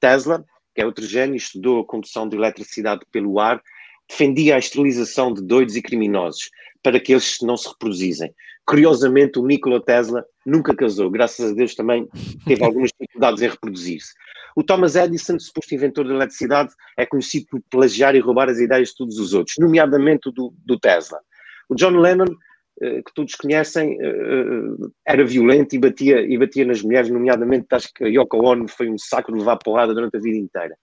[0.00, 3.62] Tesla, que é outro gênio, estudou a condução de eletricidade pelo ar,
[4.08, 6.50] defendia a esterilização de doidos e criminosos
[6.82, 8.32] para que eles não se reproduzissem.
[8.64, 12.08] Curiosamente, o Nikola Tesla nunca casou, graças a Deus também
[12.46, 14.12] teve algumas dificuldades em reproduzir-se.
[14.56, 18.88] O Thomas Edison, suposto inventor da eletricidade, é conhecido por plagiar e roubar as ideias
[18.88, 21.20] de todos os outros, nomeadamente do, do Tesla.
[21.68, 22.34] O John Lennon,
[22.80, 27.66] eh, que todos conhecem, eh, eh, era violento e batia, e batia nas mulheres, nomeadamente
[27.72, 30.74] acho que a Yoko Ono foi um saco de levar porrada durante a vida inteira.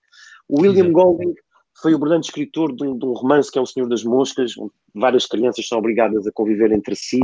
[0.48, 1.34] O William Golding
[1.82, 4.58] foi o brilhante escritor de um, de um, romance que é O Senhor das Moscas,
[4.58, 7.20] onde várias crianças são obrigadas a conviver entre si.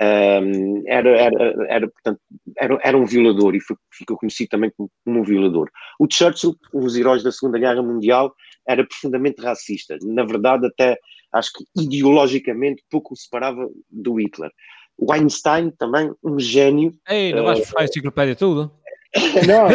[0.00, 2.20] Um, era, era, era, portanto,
[2.58, 5.70] era, era um violador e foi, ficou conhecido também como, como, um violador.
[5.98, 8.34] O Churchill, um dos heróis da Segunda Guerra Mundial,
[8.68, 9.96] era profundamente racista.
[10.02, 10.98] Na verdade, até
[11.32, 14.50] acho que ideologicamente pouco o separava do Hitler.
[14.96, 16.92] O Einstein, também, um gênio.
[17.08, 18.70] Ei, não vais uh, buscar a enciclopédia tudo?
[19.46, 19.68] não,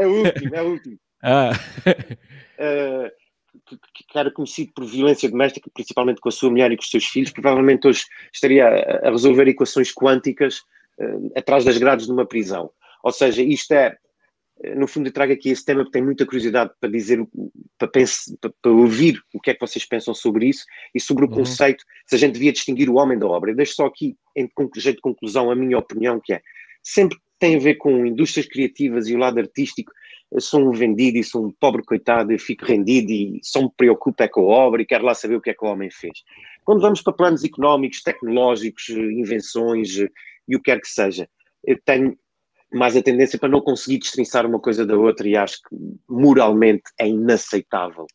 [0.00, 0.98] é o último, é o último.
[1.22, 1.52] Ah.
[2.58, 3.23] Uh,
[3.66, 6.90] que, que, era conhecido por violência doméstica, principalmente com a sua mulher e com os
[6.90, 10.58] seus filhos, provavelmente hoje estaria a, a resolver equações quânticas
[10.98, 12.70] uh, atrás das grades de uma prisão.
[13.02, 13.96] Ou seja, isto é,
[14.62, 17.26] eh, no fundo, eu trago aqui esse tema porque tenho muita curiosidade para dizer,
[17.78, 21.24] para, pensar, para, para, ouvir o que é que vocês pensam sobre isso e sobre
[21.24, 21.34] o uhum.
[21.34, 23.50] conceito, se a gente devia distinguir o homem da obra.
[23.50, 26.42] Eu deixo só aqui, em jeito de conclusão, a minha opinião, que é
[26.82, 29.92] sempre tem a ver com indústrias criativas e o lado artístico,
[30.40, 34.22] sou um vendido e sou um pobre coitado, eu fico rendido e só me preocupo
[34.22, 36.22] é com a obra e quero lá saber o que é que o homem fez.
[36.64, 41.28] Quando vamos para planos económicos, tecnológicos, invenções e o que quer que seja,
[41.64, 42.16] eu tenho
[42.72, 45.76] mais a tendência para não conseguir destrinçar uma coisa da outra e acho que
[46.08, 48.06] moralmente é inaceitável.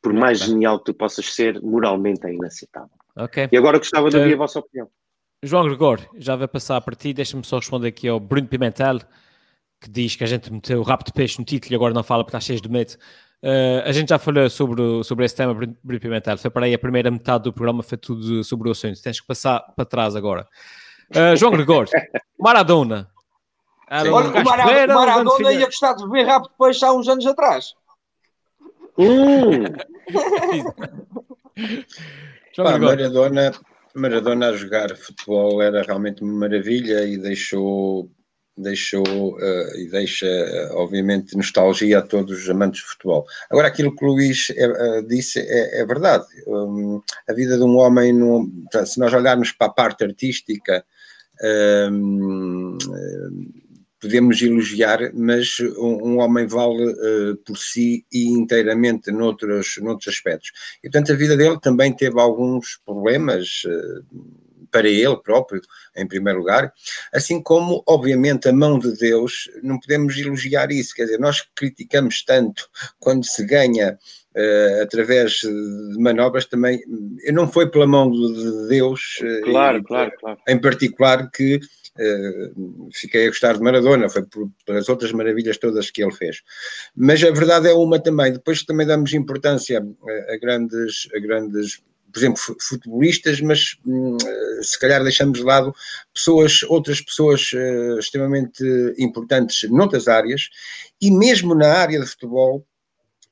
[0.00, 0.52] Por mais okay.
[0.52, 2.90] genial que tu possas ser, moralmente é inaceitável.
[3.16, 3.48] Okay.
[3.50, 4.88] E agora gostava de ouvir uh, a vossa opinião.
[5.42, 9.00] João Gregor, já vai passar para ti, deixa-me só responder aqui ao Bruno Pimentel
[9.84, 12.02] que diz que a gente meteu o rabo de peixe no título e agora não
[12.02, 12.94] fala porque está cheio de medo.
[13.42, 16.38] Uh, a gente já falou sobre, sobre esse tema Bruno Pimentel.
[16.38, 19.02] Foi para aí a primeira metade do programa, foi tudo sobre o assunto.
[19.02, 20.48] Tens que passar para trás agora.
[21.10, 21.86] Uh, João Gregor,
[22.40, 23.10] Maradona.
[23.90, 27.26] Olha, um o Maradona, Maradona ia gostar de beber rabo de peixe há uns anos
[27.26, 27.74] atrás.
[28.96, 29.64] Hum.
[32.56, 33.52] Pá, Maradona,
[33.92, 38.08] Maradona a jogar futebol era realmente uma maravilha e deixou
[38.56, 43.26] deixou uh, e deixa, uh, obviamente, nostalgia a todos os amantes de futebol.
[43.50, 46.24] Agora, aquilo que o Luís uh, disse é, é verdade.
[46.46, 48.14] Um, a vida de um homem,
[48.86, 50.84] se nós olharmos para a parte artística,
[51.90, 52.78] um,
[54.00, 56.94] podemos elogiar, mas um, um homem vale
[57.46, 60.52] por si e inteiramente noutros, noutros aspectos.
[60.78, 63.62] E, portanto, a vida dele também teve alguns problemas
[64.74, 65.60] para ele próprio,
[65.94, 66.72] em primeiro lugar,
[67.12, 72.24] assim como, obviamente, a mão de Deus, não podemos elogiar isso, quer dizer, nós criticamos
[72.24, 72.68] tanto
[72.98, 73.96] quando se ganha
[74.36, 76.82] uh, através de manobras também,
[77.32, 80.40] não foi pela mão de Deus, claro, claro, claro.
[80.48, 81.60] em particular, que
[81.96, 86.42] Uh, fiquei a gostar de Maradona, foi por, pelas outras maravilhas todas que ele fez.
[86.92, 91.80] Mas a verdade é uma também, depois também damos importância a, a grandes, a grandes
[92.14, 94.16] por exemplo, futebolistas, mas hum,
[94.62, 95.74] se calhar deixamos de lado
[96.14, 98.64] pessoas, outras pessoas uh, extremamente
[98.96, 100.48] importantes noutras áreas,
[101.02, 102.64] e mesmo na área de futebol,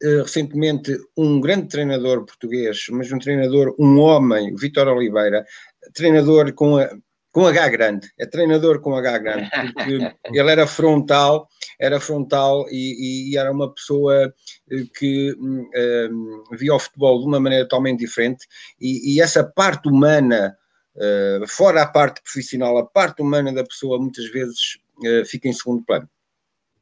[0.03, 5.47] uh, recentemente um grande treinador português, mas um treinador, um homem, Vitor Oliveira,
[5.95, 6.91] treinador com a
[7.33, 11.49] com H grande, é treinador com H grande, porque ele era frontal,
[11.80, 14.33] era frontal e, e era uma pessoa
[14.70, 18.47] eh, que um, hum, via o futebol de uma maneira totalmente diferente
[18.78, 20.55] e, e essa parte humana,
[20.95, 25.55] uh, fora a parte profissional, a parte humana da pessoa muitas vezes uh, fica em
[25.55, 26.09] segundo plano.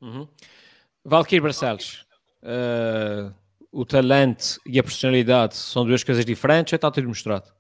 [0.01, 0.27] Uhum.
[1.05, 2.05] Valkyrie Barcelos,
[2.43, 3.33] uh,
[3.71, 7.60] o talento e a personalidade são duas coisas diferentes ou está tudo mostrado?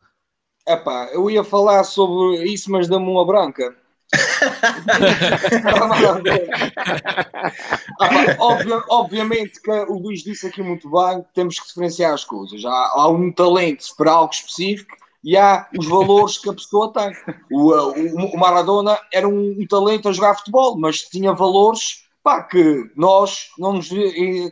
[0.66, 3.74] Epá, eu ia falar sobre isso, mas dá-me uma branca.
[8.00, 12.64] ah, obvia, obviamente que o Luís disse aqui muito bem, temos que diferenciar as coisas.
[12.64, 17.12] Há, há, um talento para algo específico e há os valores que a pessoa tem.
[17.50, 22.42] O, o, o Maradona era um, um, talento a jogar futebol, mas tinha valores pá,
[22.42, 23.90] que nós não nos,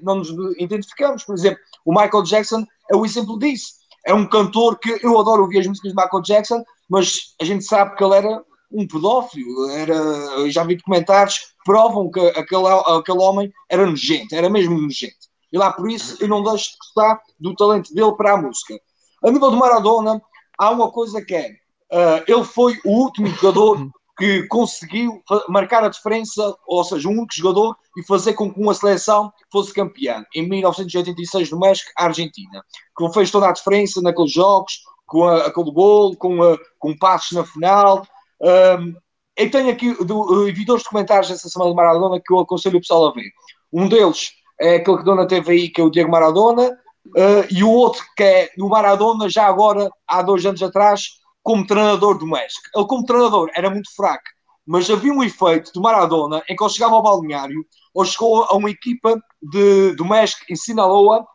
[0.03, 0.29] não nos
[0.59, 1.25] identificamos.
[1.25, 5.43] Por exemplo, o Michael Jackson é o exemplo disso é um cantor que eu adoro
[5.43, 9.71] ouvir as músicas de Michael Jackson, mas a gente sabe que ele era um pedófilo.
[9.71, 15.29] Era, já vi documentários que provam que aquele, aquele homem era nojento, era mesmo nojento.
[15.53, 18.79] E lá por isso eu não deixo de gostar do talento dele para a música.
[19.25, 20.21] A nível do Maradona,
[20.59, 21.51] há uma coisa que é:
[21.93, 23.89] uh, ele foi o último jogador
[24.19, 28.75] que conseguiu marcar a diferença, ou seja, um único jogador, e fazer com que uma
[28.75, 30.25] seleção fosse campeã.
[30.35, 32.63] Em 1986, no México, a Argentina.
[32.97, 37.33] Que fez toda a diferença naqueles jogos, com a, aquele gol, com, a, com passos
[37.33, 38.05] na final.
[38.41, 38.95] Um,
[39.37, 42.81] eu tenho aqui, do, vi dois documentários essa semana de Maradona que eu aconselho o
[42.81, 43.31] pessoal a ver.
[43.73, 47.63] Um deles é aquele que deu na TVI, que é o Diego Maradona, uh, e
[47.63, 51.18] o outro que é o Maradona, já agora, há dois anos atrás,
[51.49, 52.69] como treinador do México.
[52.77, 54.27] Ele, como treinador, era muito fraco,
[54.67, 58.55] mas havia um efeito do Maradona em que ele chegava ao balneário ou chegou a
[58.55, 61.27] uma equipa de, do México em Sinaloa,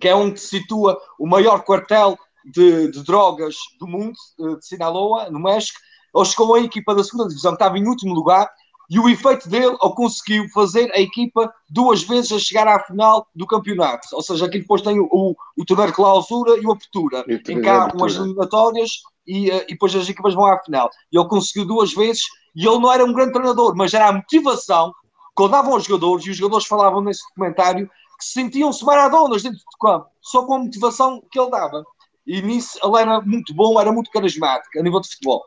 [0.00, 4.66] que é onde se situa o maior quartel de, de drogas do mundo, eh, de
[4.66, 5.78] Sinaloa, no México.
[6.16, 8.50] Ele chegou a equipa da segunda divisão que estava em último lugar
[8.90, 13.24] e o efeito dele, ele conseguiu fazer a equipa duas vezes a chegar à final
[13.32, 14.08] do campeonato.
[14.12, 17.24] Ou seja, aqui depois tem o, o, o torneio clausura e o apertura.
[17.28, 18.90] E em cá umas eliminatórias
[19.24, 20.90] e, uh, e depois as equipas vão à final.
[21.12, 22.24] E ele conseguiu duas vezes
[22.56, 24.92] e ele não era um grande treinador, mas era a motivação
[25.36, 27.88] que ele dava aos jogadores e os jogadores falavam nesse documentário
[28.18, 31.84] que sentiam-se maradonas dentro do campo, só com a motivação que ele dava.
[32.26, 35.44] E nisso ele era muito bom, era muito carismático a nível de futebol.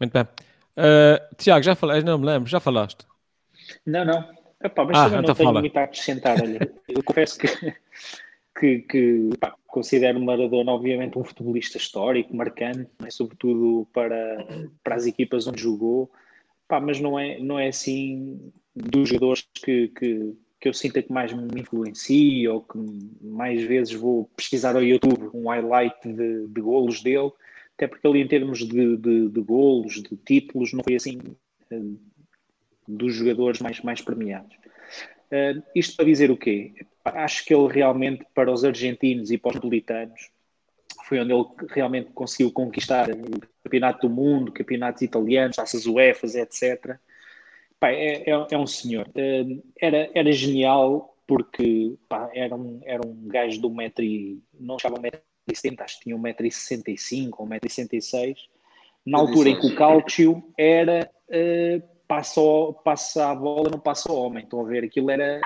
[0.00, 0.49] Muito bem.
[0.80, 3.06] Uh, Tiago, já falaste, não me lembro, já falaste?
[3.84, 4.24] Não, não.
[4.62, 5.60] Epá, mas ah, também então não tenho fala.
[5.60, 6.42] muito a acrescentar.
[6.42, 7.48] Olha, eu confesso que,
[8.58, 13.10] que, que pá, considero Maradona, obviamente, um futebolista histórico, marcante, é?
[13.10, 14.46] sobretudo para,
[14.82, 16.10] para as equipas onde jogou,
[16.68, 21.12] pá, mas não é, não é assim dos jogadores que, que, que eu sinta que
[21.12, 22.78] mais me influencia ou que
[23.22, 27.32] mais vezes vou pesquisar ao YouTube um highlight de, de golos dele
[27.80, 31.18] até porque ali em termos de, de, de golos, de títulos, não foi assim
[31.72, 32.00] uh,
[32.86, 34.54] dos jogadores mais, mais premiados.
[35.32, 36.74] Uh, isto para dizer o quê?
[37.02, 40.30] Acho que ele realmente, para os argentinos e para os napolitanos,
[41.08, 46.98] foi onde ele realmente conseguiu conquistar o campeonato do mundo, campeonatos italianos, taças UEFAs, etc.
[47.78, 49.08] Pá, é, é, é, um senhor.
[49.08, 54.78] Uh, era, era genial porque pá, era, um, era um gajo um metro e não
[54.78, 58.36] chegava um metro 1,70m, acho que tinha 1,65m ou 1,66m,
[59.06, 62.40] na altura em que o cálcio era uh, passa,
[62.84, 64.44] passa a bola, não passa o homem.
[64.44, 64.84] Estão a ver?
[64.84, 65.40] Aquilo era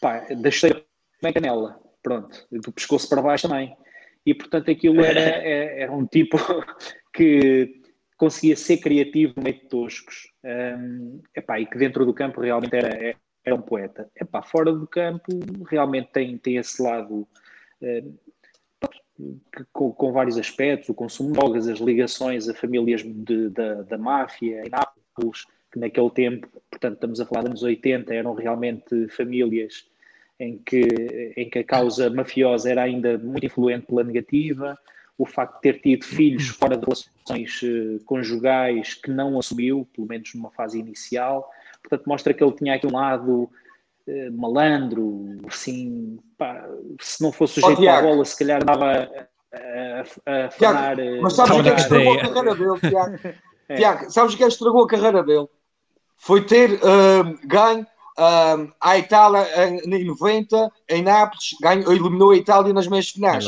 [0.00, 0.82] pá, da esteira
[1.22, 3.76] na canela, pronto, do pescoço para baixo também.
[4.24, 6.36] E portanto aquilo era, é, era um tipo
[7.14, 7.80] que
[8.16, 12.74] conseguia ser criativo no meio de toscos um, epá, e que dentro do campo realmente
[12.74, 14.08] era, era um poeta.
[14.18, 15.32] Epá, fora do campo
[15.68, 17.28] realmente tem, tem esse lado
[19.22, 23.82] uh, com, com, vários aspectos, o consumo de drogas, as ligações a famílias de, da,
[23.82, 28.34] da máfia em Nápoles, que naquele tempo, portanto estamos a falar dos anos 80, eram
[28.34, 29.86] realmente famílias
[30.38, 34.78] em que, em que a causa mafiosa era ainda muito influente pela negativa,
[35.16, 40.08] o facto de ter tido filhos fora de relações uh, conjugais que não assumiu, pelo
[40.08, 41.48] menos numa fase inicial.
[41.80, 43.50] Portanto, mostra que ele tinha aqui um lado
[44.08, 46.64] uh, malandro, assim, pá,
[47.00, 49.08] se não fosse sujeito oh, a bola, se calhar dava
[49.52, 50.96] a, a falar.
[51.20, 53.18] Mas sabes o que é que estragou a carreira dele, Tiago?
[53.68, 53.74] é.
[53.76, 55.48] Tiago, sabes o que é que estragou a carreira dele?
[56.16, 62.72] Foi ter uh, ganho uh, a Itália em 90, em Nápoles, ganho, eliminou a Itália
[62.72, 63.44] nas meias finais.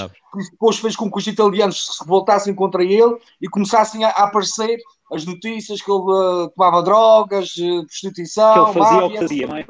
[0.50, 4.78] Depois fez com que os italianos se voltassem contra ele e começassem a, a aparecer
[5.12, 7.54] as notícias que ele uh, tomava drogas,
[7.86, 8.72] prostituição.
[8.72, 9.64] Que ele fazia o que fazia, não é?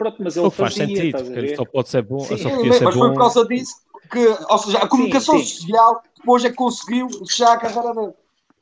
[0.00, 2.20] Pronto, mas ele faz fazia, sentido, ele só pode ser bom.
[2.20, 3.74] Sim, só mas ser mas foi por causa disso
[4.10, 5.56] que, ou seja, a comunicação sim, sim.
[5.60, 8.14] social depois é que conseguiu fechar a carreira dele.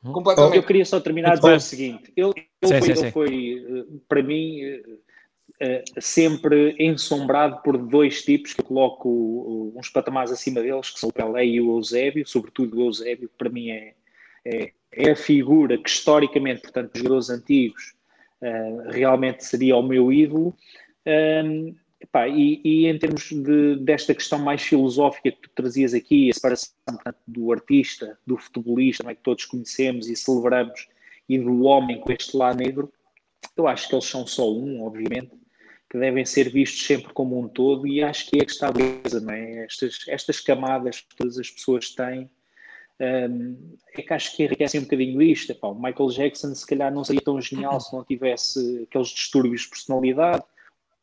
[0.04, 0.12] Hum.
[0.12, 0.56] Completamente.
[0.56, 4.20] Eu queria só terminar dizer o seguinte: ele, ele, sim, foi, ele foi, eh, para
[4.20, 4.60] mim,
[5.60, 11.08] eh, sempre ensombrado por dois tipos que eu coloco uns patamares acima deles, que são
[11.08, 13.94] o Pelé e o Eusébio, sobretudo o Eusébio, que para mim é,
[14.44, 17.94] é, é a figura que historicamente, portanto, os jogadores antigos,
[18.42, 20.52] uh, realmente seria o meu ídolo.
[21.08, 21.74] Um,
[22.28, 26.70] e, e, em termos de, desta questão mais filosófica que tu trazias aqui, a separação
[26.86, 30.86] portanto, do artista, do futebolista, é, que todos conhecemos e celebramos,
[31.28, 32.92] e do homem com este lado negro,
[33.56, 35.30] eu acho que eles são só um, obviamente,
[35.90, 38.72] que devem ser vistos sempre como um todo, e acho que é que está a
[38.72, 39.64] beleza, não é?
[39.64, 42.30] Estas, estas camadas que todas as pessoas têm,
[43.00, 43.56] um,
[43.96, 45.56] é que acho que enriquecem um bocadinho isto.
[45.62, 49.68] O Michael Jackson, se calhar, não seria tão genial se não tivesse aqueles distúrbios de
[49.68, 50.42] personalidade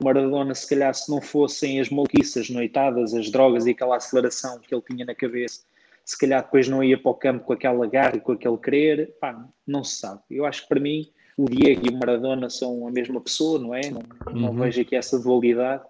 [0.03, 4.73] Maradona, se calhar, se não fossem as maluquiças, noitadas, as drogas e aquela aceleração que
[4.73, 5.61] ele tinha na cabeça,
[6.03, 9.15] se calhar depois não ia para o campo com aquela garra e com aquele querer,
[9.19, 10.21] pá, não se sabe.
[10.29, 13.73] Eu acho que para mim o Diego e o Maradona são a mesma pessoa, não
[13.73, 13.89] é?
[13.89, 14.39] Não, uhum.
[14.41, 15.83] não vejo aqui essa dualidade.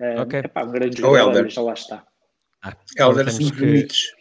[0.00, 0.40] Uh, okay.
[0.40, 2.06] epá, um grande oh, jogador, já lá está.
[2.62, 4.12] Ah, Helder, se me permites.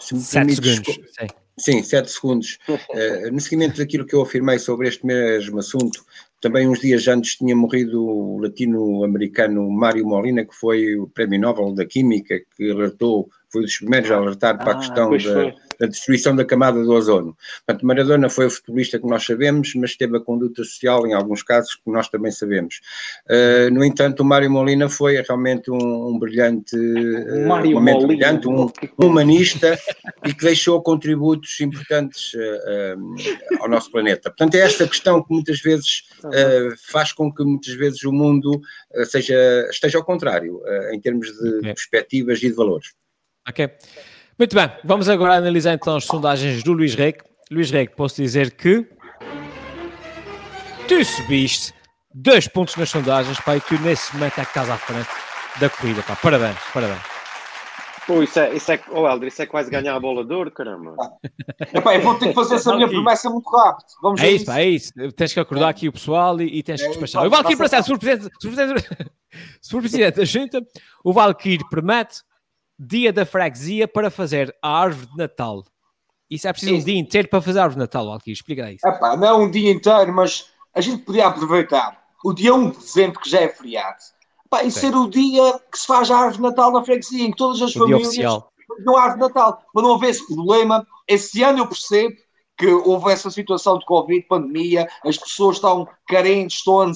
[0.00, 0.94] Se me Sete segundos.
[1.18, 1.26] Sim.
[1.58, 2.58] Sim, sete segundos.
[2.68, 6.04] Uh, no seguimento daquilo que eu afirmei sobre este mesmo assunto,
[6.40, 11.74] também uns dias antes tinha morrido o latino-americano Mário Molina, que foi o Prémio Nobel
[11.74, 15.54] da Química, que alertou, foi um dos primeiros a alertar para a ah, questão da,
[15.80, 17.36] da, destruição da camada do ozono.
[17.66, 21.42] Portanto, Maradona foi o futebolista que nós sabemos, mas teve a conduta social, em alguns
[21.42, 22.80] casos, que nós também sabemos.
[23.26, 28.06] Uh, no entanto, o Mário Molina foi realmente um, um brilhante, uh, Mário um Molina,
[28.06, 29.78] brilhante, um humanista
[30.26, 34.30] e que deixou contributos importantes uh, ao nosso planeta.
[34.30, 38.60] Portanto, é esta questão que muitas vezes uh, faz com que muitas vezes o mundo
[39.04, 41.74] seja, esteja ao contrário, uh, em termos de okay.
[41.74, 42.92] perspectivas e de valores.
[43.48, 43.70] Ok.
[44.40, 47.22] Muito bem, vamos agora analisar então as sondagens do Luís Reque.
[47.50, 48.88] Luís Reque, posso dizer que
[50.88, 51.74] tu subiste
[52.14, 55.10] dois pontos nas sondagens, pá, e tu nesse momento é que estás à frente
[55.60, 56.16] da corrida, pá.
[56.16, 57.02] Parabéns, parabéns.
[58.06, 60.50] Pô, isso é, isso é, oh Helder, isso é quase ganhar a bola de ouro,
[60.50, 60.96] caramba.
[61.74, 63.88] Epá, eu vou ter que fazer essa minha promessa muito rápido.
[64.00, 64.90] Vamos é isso, pá, é isso.
[65.18, 67.26] Tens que acordar aqui o pessoal e, e tens que é, despachar.
[67.26, 68.88] o Valkyrie, para se for presidente, se for presidente,
[69.60, 70.66] se for presidente da junta,
[71.04, 72.22] o Valkyrie promete
[72.80, 75.64] dia da freguesia para fazer a árvore de Natal.
[76.30, 76.82] Isso é preciso isso.
[76.82, 78.32] um dia inteiro para fazer a árvore de Natal, Valkyrie.
[78.32, 78.86] Explica isso.
[78.86, 83.20] Epá, não um dia inteiro, mas a gente podia aproveitar o dia 1 de dezembro,
[83.20, 83.98] que já é feriado
[84.48, 87.30] Pá, e ser o dia que se faz a árvore de Natal na freguesia, em
[87.30, 88.42] que todas as o famílias
[88.84, 89.62] não há árvore de Natal.
[89.72, 92.16] Para não haver esse problema, esse ano eu percebo
[92.58, 96.86] que houve essa situação de Covid, pandemia, as pessoas estão carentes, estão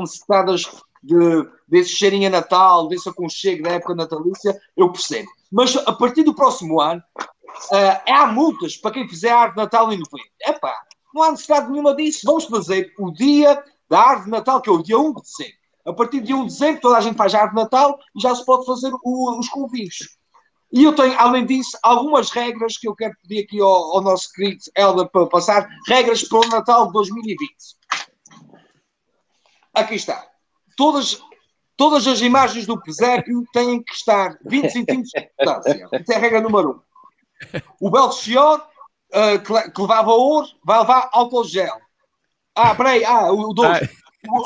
[0.00, 0.70] necessitadas
[1.02, 5.30] de, desse cheirinho a Natal, desse aconchego da época natalícia, eu percebo.
[5.50, 9.62] Mas a partir do próximo ano, uh, há multas para quem fizer a árvore de
[9.62, 10.30] Natal em novembro.
[10.46, 10.76] Epá,
[11.14, 12.20] não há necessidade nenhuma disso.
[12.24, 15.62] Vamos fazer o dia da árvore de Natal, que é o dia 1 de dezembro.
[15.86, 18.34] A partir de 1 de dezembro, toda a gente faz árvore de Natal e já
[18.34, 20.18] se pode fazer o, os convívios.
[20.70, 24.30] E eu tenho, além disso, algumas regras que eu quero pedir aqui ao, ao nosso
[24.32, 25.66] querido Helder para passar.
[25.88, 27.48] Regras para o Natal de 2020.
[29.72, 30.26] Aqui está.
[30.76, 31.22] Todas,
[31.76, 35.88] todas as imagens do presépio têm que estar 20 centímetros de distância.
[35.92, 36.72] Essa é a regra número 1.
[36.72, 37.60] Um.
[37.80, 38.60] O Belchior,
[39.12, 41.80] uh, que, levava ouro, vai levar álcool gel.
[42.54, 44.02] Ah, peraí, ah, o 2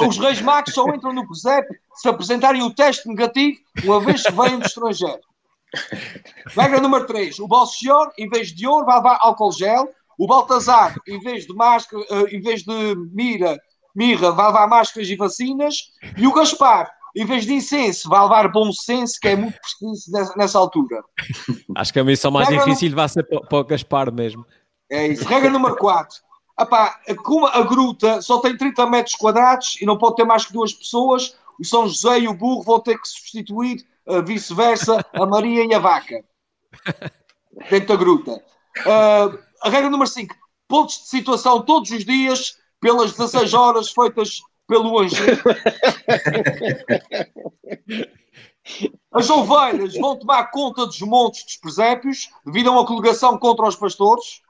[0.09, 4.33] os reis magos só entram no presépio se apresentarem o teste negativo uma vez que
[4.33, 5.21] vêm do estrangeiro.
[6.57, 7.39] Regra número 3.
[7.41, 9.89] O Balcior, em vez de ouro, vai levar álcool gel.
[10.19, 13.59] O Baltazar, em vez de máscara, uh, em vez de mira,
[13.95, 15.93] mirra, vai levar máscaras e vacinas.
[16.17, 20.13] E o Gaspar, em vez de incenso, vai levar bom senso, que é muito preciso
[20.13, 21.03] nessa, nessa altura.
[21.75, 22.97] Acho que a missão mais Regra difícil no...
[22.97, 24.45] vai ser para, para o Gaspar mesmo.
[24.91, 25.25] É isso.
[25.25, 26.19] Regra número 4.
[26.61, 30.53] Epá, como a gruta só tem 30 metros quadrados e não pode ter mais que
[30.53, 35.27] duas pessoas, o São José e o burro vão ter que substituir, uh, vice-versa, a
[35.27, 36.23] Maria e a vaca.
[37.71, 38.33] dentro da gruta.
[38.33, 40.35] Uh, a regra número 5,
[40.69, 45.17] pontos de situação todos os dias, pelas 16 horas feitas pelo anjo.
[49.13, 53.77] As ovelhas vão tomar conta dos montes dos presépios devido a uma coligação contra os
[53.77, 54.43] pastores.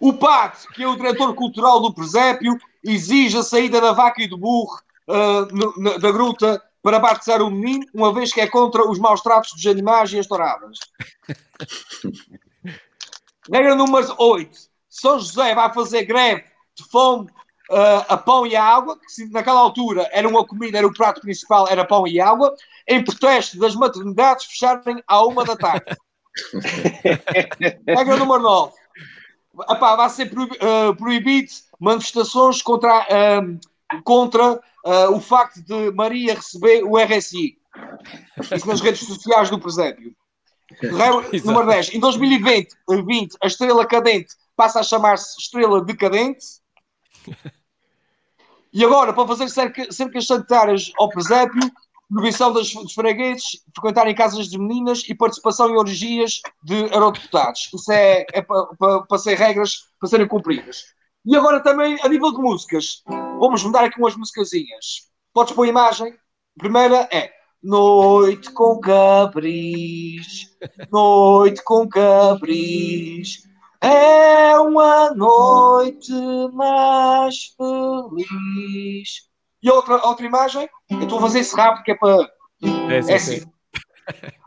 [0.00, 4.28] O pato, que é o diretor cultural do presépio, exige a saída da vaca e
[4.28, 4.78] do burro
[5.08, 8.98] uh, no, na, da gruta para batizar o menino, uma vez que é contra os
[8.98, 10.78] maus tratos dos animais e as touradas.
[13.52, 14.56] Regra número 8.
[14.88, 16.44] São José vai fazer greve
[16.74, 17.28] de fome
[17.70, 20.92] uh, a pão e a água, que se, naquela altura era uma comida, era o
[20.92, 22.54] prato principal, era pão e água,
[22.86, 25.96] em protesto das maternidades fecharem à uma da tarde.
[27.86, 28.72] Regra número 9.
[29.70, 31.50] Epá, vai ser uh, proibido
[31.80, 34.60] manifestações contra, uh, contra
[35.10, 37.58] o facto de Maria receber o RSI.
[38.54, 40.14] Isso nas redes sociais do presépio.
[41.44, 41.94] Número 10.
[41.94, 42.74] Em 2020,
[43.06, 46.44] 20, a estrela cadente passa a chamar-se estrela decadente.
[48.72, 51.60] E agora, para fazer cerca, cercas sanitárias ao presépio,
[52.08, 57.70] proibição dos, fregueses frequentarem casas de meninas e participação em orgias de eurodeputados.
[57.72, 60.84] Isso é, é para pa, pa ser regras para serem cumpridas.
[61.24, 63.02] E agora também, a nível de músicas,
[63.38, 65.08] vamos mudar aqui umas musicazinhas.
[65.32, 66.08] Podes pôr a imagem?
[66.12, 67.30] A primeira é
[67.62, 70.56] Noite com Cabris,
[70.90, 73.42] Noite com Cabris,
[73.80, 76.12] é uma noite
[76.52, 79.28] mais feliz.
[79.62, 82.30] E outra, outra imagem, eu estou a fazer isso rápido que é para.
[82.90, 83.42] É, sim, é assim.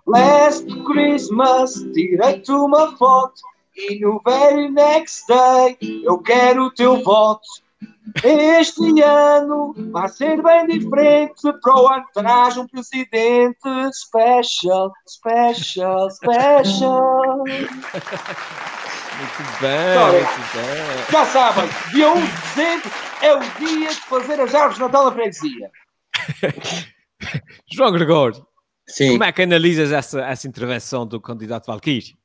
[0.08, 3.42] Last Christmas tirei-te uma foto
[3.76, 7.48] e no very next day eu quero o teu voto.
[8.24, 11.42] Este ano vai ser bem diferente.
[11.62, 13.60] Para o ano traz um presidente
[13.94, 17.44] special, special, special.
[19.22, 21.12] Muito bem, muito bem.
[21.12, 22.92] Já sabem, dia 1 de dezembro
[23.22, 25.72] é o dia de fazer as árvores de Natal na freguesia.
[27.72, 28.44] João Gregório,
[28.88, 29.12] Sim.
[29.12, 32.18] como é que analisas essa, essa intervenção do candidato Valkyrie?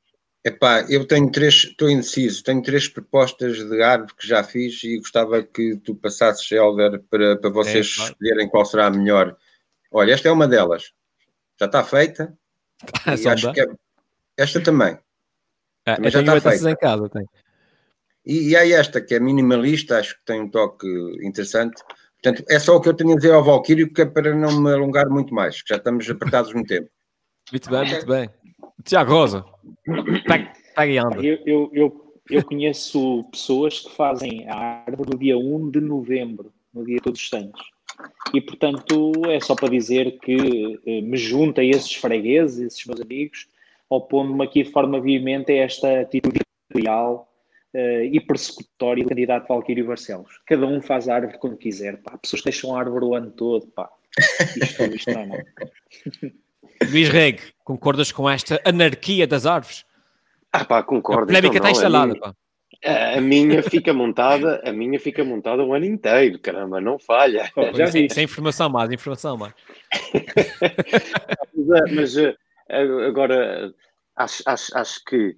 [0.43, 4.97] Epá, eu tenho três, estou indeciso, tenho três propostas de árvore que já fiz e
[4.97, 9.37] gostava que tu passasses, Helder, para, para vocês é, escolherem qual será a melhor.
[9.91, 10.93] Olha, esta é uma delas,
[11.59, 12.35] já está feita.
[13.05, 13.67] e acho que é,
[14.35, 14.97] esta também.
[15.87, 16.69] Ah, também já está feita.
[16.69, 17.25] em casa, tem.
[18.25, 20.85] E, e há esta que é minimalista, acho que tem um toque
[21.23, 21.81] interessante.
[22.21, 24.59] Portanto, é só o que eu tenho a dizer ao Valkyrio, que é para não
[24.59, 26.89] me alongar muito mais, que já estamos apertados no tempo.
[27.49, 28.29] Muito bem, muito bem.
[28.83, 29.45] Tiago Rosa,
[30.75, 31.21] pegue anda.
[31.23, 36.51] Eu, eu, eu, eu, conheço pessoas que fazem a árvore no dia 1 de novembro,
[36.73, 37.61] no dia de todos os santos.
[38.33, 42.99] E, portanto, é só para dizer que eh, me junto a esses fregueses, esses meus
[42.99, 43.47] amigos,
[43.89, 46.39] opondo-me aqui de forma veemente a esta atitude
[46.73, 47.31] real
[47.73, 50.39] uh, e persecutória do candidato Valquírio Barcelos.
[50.45, 52.17] Cada um faz a árvore quando quiser, pá.
[52.17, 53.89] Pessoas deixam a árvore o ano todo, pá.
[54.61, 55.37] Isto, isto não, não.
[56.91, 59.85] Luís Reg, concordas com esta anarquia das árvores?
[60.51, 61.23] Ah pá, concordo.
[61.23, 62.33] A polémica então, está instalada, pá.
[62.85, 67.51] A minha fica montada, a minha fica montada o ano inteiro, caramba, não falha.
[67.55, 68.07] Oh, já vi.
[68.09, 69.53] Sem informação mais, informação mais.
[71.55, 72.35] mas, mas eh,
[72.69, 73.73] agora
[74.15, 75.35] acho, acho, acho que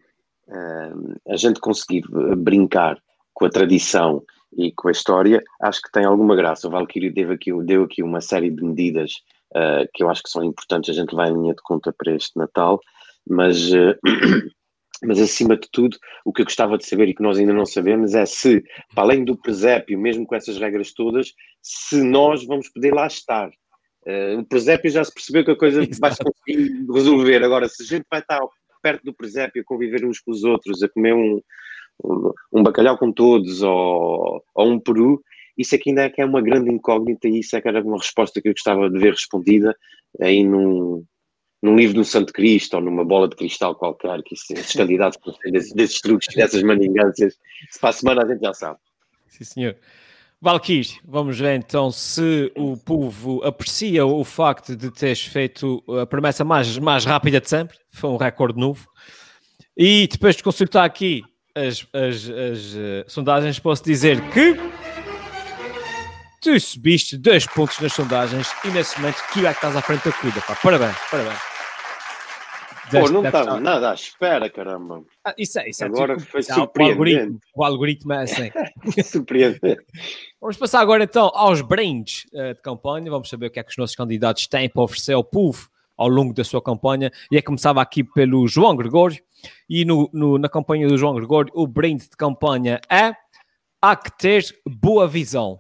[0.48, 2.04] uh, a gente conseguir
[2.38, 2.98] brincar
[3.34, 4.24] com a tradição
[4.58, 6.68] e com a história, acho que tem alguma graça.
[6.68, 9.14] O Valkyrie deu aqui, deu aqui uma série de medidas
[9.52, 12.14] uh, que eu acho que são importantes a gente levar em linha de conta para
[12.14, 12.80] este Natal,
[13.28, 13.96] mas, uh,
[15.04, 17.66] mas acima de tudo, o que eu gostava de saber e que nós ainda não
[17.66, 18.64] sabemos é se,
[18.94, 23.50] para além do presépio, mesmo com essas regras todas, se nós vamos poder lá estar.
[24.10, 27.44] Uh, o presépio já se percebeu que a coisa vai se conseguir resolver.
[27.44, 28.40] Agora, se a gente vai estar
[28.82, 31.40] perto do presépio a conviver uns com os outros, a comer um,
[32.04, 35.22] um, um bacalhau com todos ou, ou um peru,
[35.56, 37.98] isso aqui ainda é que é uma grande incógnita e isso é que era uma
[37.98, 39.76] resposta que eu gostava de ver respondida
[40.20, 41.06] aí num,
[41.62, 45.20] num livro do Santo Cristo ou numa bola de cristal qualquer, que isso, esses candidatos
[45.52, 47.38] desses, desses truques, dessas maningâncias,
[47.70, 48.80] se para a semana a gente já sabe.
[49.28, 49.76] Sim, senhor.
[50.42, 56.46] Valkyr, vamos ver então se o povo aprecia o facto de teres feito a promessa
[56.46, 58.88] mais, mais rápida de sempre, foi um recorde novo.
[59.76, 61.24] E depois de consultar aqui
[61.54, 64.58] as, as, as uh, sondagens, posso dizer que
[66.42, 70.06] Tu subiste dois pontos nas sondagens e nesse momento tu é que estás à frente
[70.06, 70.56] da corrida, pá.
[70.56, 71.59] Parabéns, parabéns.
[72.92, 75.04] Pô, não estava nada à espera, caramba.
[75.26, 76.80] Ah, isso é, isso é agora tipo, foi surpreendente.
[76.80, 78.52] O algoritmo, o algoritmo é assim.
[79.04, 79.86] surpreendente.
[80.42, 83.12] Vamos passar agora então aos brains uh, de campanha.
[83.12, 85.70] Vamos saber o que é que os nossos candidatos têm para oferecer ao povo
[86.00, 87.12] ao longo da sua campanha.
[87.30, 89.22] E é começava aqui pelo João Gregório.
[89.70, 93.14] E no, no, na campanha do João Gregório, o brinde de campanha é
[93.82, 95.60] há que ter boa visão.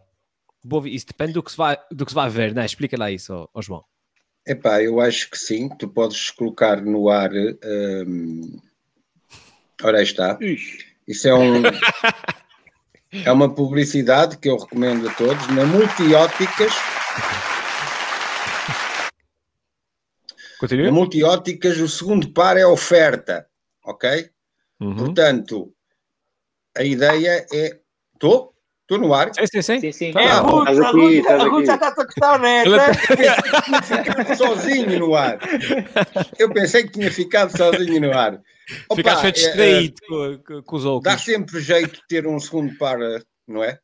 [0.63, 2.65] Boa, isso depende do que se vai, do que se vai ver, né?
[2.65, 3.83] Explica lá isso, ó, ó João.
[4.49, 5.69] Epá, eu acho que sim.
[5.77, 7.29] Tu podes colocar no ar.
[7.63, 8.59] Hum...
[9.83, 10.39] Ora, aí está.
[11.07, 11.61] Isso é um.
[13.23, 16.73] é uma publicidade que eu recomendo a todos na Multióticas.
[20.59, 20.87] Continua?
[20.87, 23.47] Na Multióticas, o segundo par é oferta,
[23.85, 24.31] ok?
[24.79, 24.95] Uhum.
[24.95, 25.71] Portanto,
[26.75, 27.79] a ideia é.
[28.15, 28.55] Estou?
[28.89, 29.29] Estou no ar?
[29.35, 29.79] Sim, sim, sim.
[29.81, 30.13] Sim, sim.
[30.17, 32.63] É, Ah, a Ruth, a aqui, Ruth- a Ruth já está a cortar, né?
[32.65, 35.37] Ela- Ficar sozinho no ar.
[36.39, 38.33] Eu pensei que tinha ficado sozinho no ar.
[38.89, 41.13] Opa, Ficaste feito é, distraído com, com- com os é, outros.
[41.13, 42.97] dá sempre jeito de ter um segundo par,
[43.47, 43.77] não é?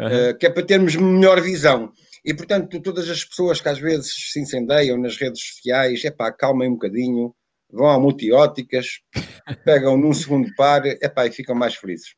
[0.00, 0.30] Aham.
[0.30, 1.92] Uh, que é para termos melhor visão.
[2.24, 6.28] E, portanto, todas as pessoas que às vezes se incendeiam nas redes sociais, é pá,
[6.28, 7.34] acalmem um bocadinho,
[7.72, 8.86] vão a multióticas,
[9.64, 12.14] pegam num segundo par, é pá, e ficam mais felizes.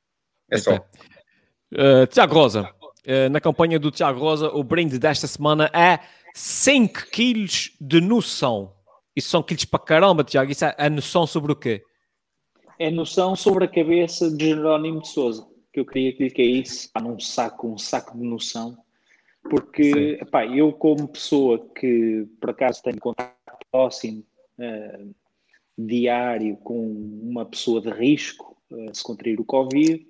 [0.51, 0.85] É só.
[1.73, 2.71] Uh, Tiago Rosa,
[3.07, 5.99] uh, na campanha do Tiago Rosa, o brinde desta semana é
[6.35, 8.73] 5 quilos de noção.
[9.15, 10.53] Isso são quilos para caramba, Tiago.
[10.53, 11.83] Isso é a noção sobre o quê?
[12.79, 16.93] É noção sobre a cabeça de Jerónimo de Souza, que eu queria que lhe caísse
[16.93, 18.77] pá, num saco, um saco de noção.
[19.49, 23.35] Porque, epá, eu como pessoa que por acaso tenho contato
[23.71, 24.25] próximo,
[24.59, 25.07] eh,
[25.79, 26.81] diário com
[27.23, 28.57] uma pessoa de risco,
[28.93, 30.07] se contrair o Covid,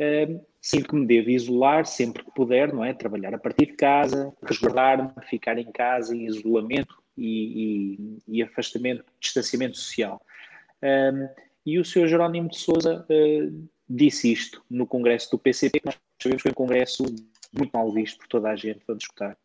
[0.00, 2.92] eh, sinto que me devo isolar sempre que puder, não é?
[2.94, 7.92] Trabalhar a partir de casa, resguardar-me, ficar em casa em isolamento e,
[8.26, 10.20] e- e afastamento, distanciamento social.
[10.82, 11.28] Um,
[11.66, 12.06] e o Sr.
[12.08, 16.54] Jerónimo de Souza uh, disse isto no congresso do PCP, nós sabemos que foi um
[16.54, 17.04] congresso
[17.52, 19.36] muito mal visto por toda a gente a discutir.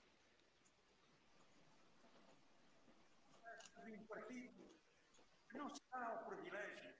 [5.53, 6.91] não se dá ao privilégio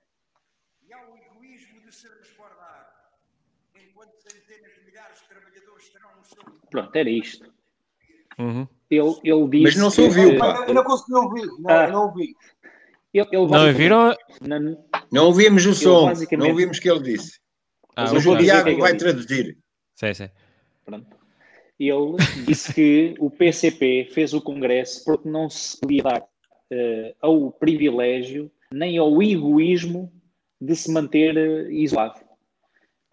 [0.82, 3.12] e ao egoísmo de se resguardar,
[3.74, 6.42] enquanto centenas de milhares de trabalhadores estarão no seu
[6.76, 7.50] Pronto, era isto.
[8.38, 8.68] Uhum.
[8.90, 9.62] Ele, ele disse.
[9.62, 10.64] Mas não se que- ouviu, pá.
[10.68, 11.46] Eu não consegui ouvir.
[11.58, 11.86] Não, Ah.
[11.88, 12.34] não ouvi.
[13.14, 14.14] Ele, ele Não basicamente- viram?
[14.42, 14.76] na-
[15.10, 17.40] Não ouvimos o som, basicamente- não ouvimos o que ele disse.
[17.96, 18.44] Ah, Mas o ok.
[18.44, 19.04] dizer o que é que vai disse.
[19.06, 19.58] traduzir.
[19.94, 20.28] Sim, sim.
[20.84, 21.16] Pronto.
[21.80, 22.16] Ele
[22.46, 26.22] disse que o PCP fez o congresso porque não se podia dar
[26.70, 30.12] eh, ao privilégio nem ao egoísmo
[30.60, 32.20] de se manter eh, isolado.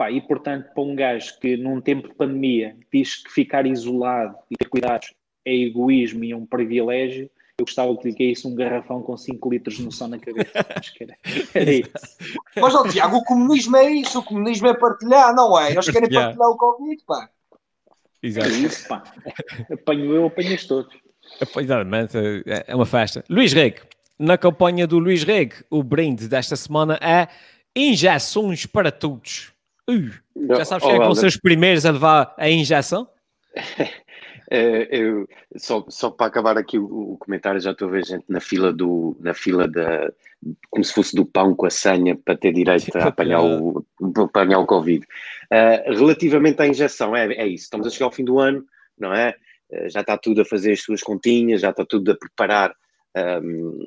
[0.04, 4.36] Pá, e portanto, para um gajo que num tempo de pandemia diz que ficar isolado
[4.51, 5.14] e ter cuidados
[5.45, 9.49] é egoísmo e é um privilégio, eu gostava que lhe caísse um garrafão com 5
[9.49, 10.51] litros de noção na cabeça.
[10.76, 11.18] Acho que era,
[11.54, 11.91] era isso.
[12.58, 14.20] Mas, ó, Tiago, o comunismo é isso.
[14.20, 15.72] O comunismo é partilhar, não é?
[15.72, 16.24] Eles querem Partilhar.
[16.36, 17.30] partilhar o Covid, pá.
[18.22, 18.49] É Exato.
[18.49, 19.04] isso, pá.
[19.72, 20.93] Apanho eu, apanhas todos.
[21.58, 22.18] Exatamente.
[22.45, 23.24] É é uma festa.
[23.30, 23.78] Luís Reg,
[24.20, 27.30] na campanha do Luís Reg, o brinde desta semana é
[27.74, 29.54] injeções para todos.
[29.90, 30.10] Uh,
[30.56, 33.08] já sabes Oh, quem é que vão ser os primeiros a levar a injeção?
[34.50, 35.28] É, eu-
[35.58, 38.72] só, só para acabar aqui o, o comentário, já estou a ver gente na fila
[38.72, 40.12] do, na fila da,
[40.70, 43.86] como se fosse do pão com a senha para ter direito a apanhar o,
[44.18, 45.06] apanhar o Covid.
[45.52, 48.64] Ah, relativamente à injeção, é, é isso, estamos a chegar ao fim do ano,
[48.98, 49.36] não é?
[49.72, 52.74] Ah, já está tudo a fazer as suas continhas, já está tudo a preparar
[53.16, 53.80] ahm,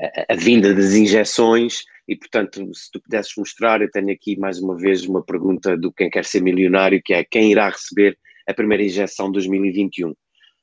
[0.00, 4.58] a, a vinda das injeções e, portanto, se tu pudesses mostrar, eu tenho aqui mais
[4.58, 8.52] uma vez uma pergunta do quem quer ser milionário, que é quem irá receber a
[8.52, 10.14] primeira injeção de 2021?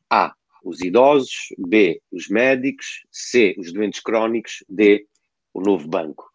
[0.10, 0.34] A.
[0.64, 1.54] Os idosos.
[1.58, 2.02] B.
[2.12, 3.06] Os médicos.
[3.12, 3.56] C.
[3.58, 4.64] Os doentes crónicos.
[4.68, 5.06] D.
[5.54, 6.30] O novo banco.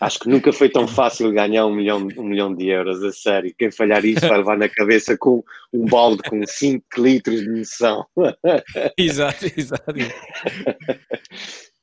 [0.00, 3.54] Acho que nunca foi tão fácil ganhar um milhão, um milhão de euros, a sério.
[3.56, 8.04] Quem falhar isto vai levar na cabeça com um balde com 5 litros de munição.
[8.98, 9.94] exato, exato.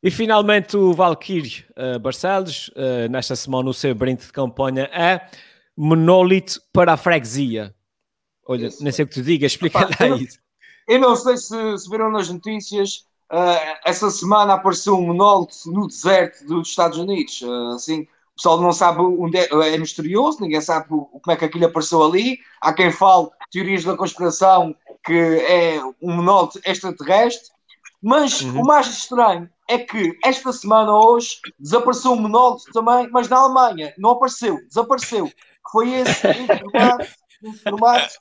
[0.03, 5.27] E finalmente o Valkyrie uh, Barcelos, uh, nesta semana o seu brinde de campanha é
[5.77, 7.73] monólito para a freguesia.
[8.47, 8.83] Olha, Isso.
[8.83, 10.39] nem sei o que tu digas, explica lá eu- isso.
[10.87, 15.87] Eu não sei se, se viram nas notícias, ah, essa semana apareceu um monólito no
[15.87, 17.41] deserto dos Estados Unidos.
[17.75, 21.65] Assim, o pessoal não sabe onde é, é misterioso, ninguém sabe como é que aquilo
[21.67, 22.39] apareceu ali.
[22.59, 24.75] Há quem fale teorias da conspiração
[25.05, 27.49] que é um monólito extraterrestre.
[28.01, 28.61] Mas Uhum.
[28.61, 33.93] o mais estranho é que esta semana, hoje, desapareceu um monólito também, mas na Alemanha.
[33.97, 35.27] Não apareceu, desapareceu.
[35.27, 36.21] Que foi esse
[37.63, 38.13] formato,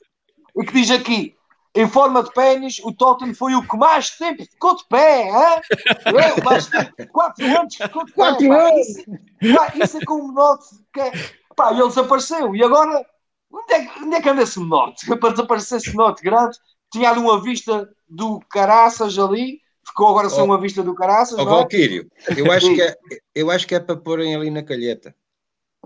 [0.57, 1.35] e que diz aqui,
[1.73, 5.61] em forma de pênis, o Tottenham foi o que mais tempo ficou de pé, hã?
[6.05, 8.15] É, o mais tempo, 4 anos ficou de pé.
[8.15, 8.55] Quatro pá.
[8.55, 8.87] anos!
[8.87, 11.11] Isso, pá, isso é como um note que é,
[11.55, 12.53] pá, ele desapareceu.
[12.55, 13.05] E agora,
[13.51, 15.05] onde é, que- onde é que anda esse note?
[15.19, 16.57] Para desaparecer esse note grande,
[16.91, 21.37] tinha ali uma vista do caraças ali, ficou agora oh, uma vista do caraças.
[21.37, 22.95] Oh, Valquírio, eu acho, que é,
[23.35, 25.13] eu acho que é para porem ali na calheta.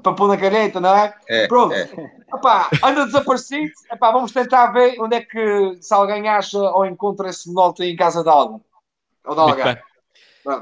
[0.01, 1.15] Para pôr na calheta, não é?
[1.27, 1.73] é Pronto.
[1.73, 1.89] É.
[2.33, 3.71] Epá, anda desaparecido.
[3.91, 7.95] Epá, vamos tentar ver onde é que se alguém acha ou encontra esse monolito em
[7.95, 8.61] casa de alguém.
[9.25, 9.77] Ou de alguém.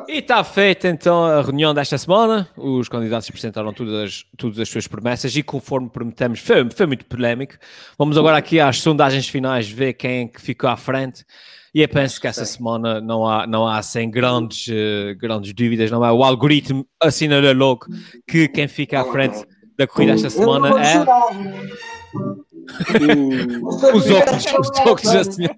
[0.07, 2.47] E está feita então a reunião desta semana.
[2.55, 7.55] Os candidatos apresentaram todas, todas as suas promessas e, conforme prometemos, foi, foi muito polémico.
[7.97, 11.25] Vamos agora aqui às sondagens finais ver quem é que ficou à frente.
[11.73, 15.89] E eu penso que essa semana não há, não há sem grandes, uh, grandes dúvidas,
[15.89, 16.11] não é?
[16.11, 17.87] O algoritmo assinala logo
[18.27, 19.43] que quem fica à frente
[19.75, 22.02] da corrida esta semana é.
[23.63, 25.55] Os óculos, os óculos da senhora.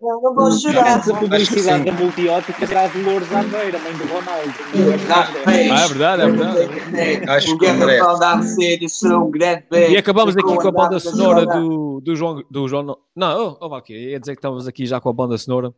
[0.00, 0.96] Não vou chorar.
[0.96, 4.54] Antes a publicidade da multiótica será de Lourdes Aveira, mãe do Ronaldo.
[5.46, 7.30] Ah, é verdade, é verdade.
[7.30, 7.98] Acho que André.
[9.90, 12.42] E acabamos aqui com a banda sonora do, do João.
[12.50, 15.36] Do João não, oh, oh, aqui, ia dizer que estamos aqui já com a banda
[15.36, 15.72] sonora.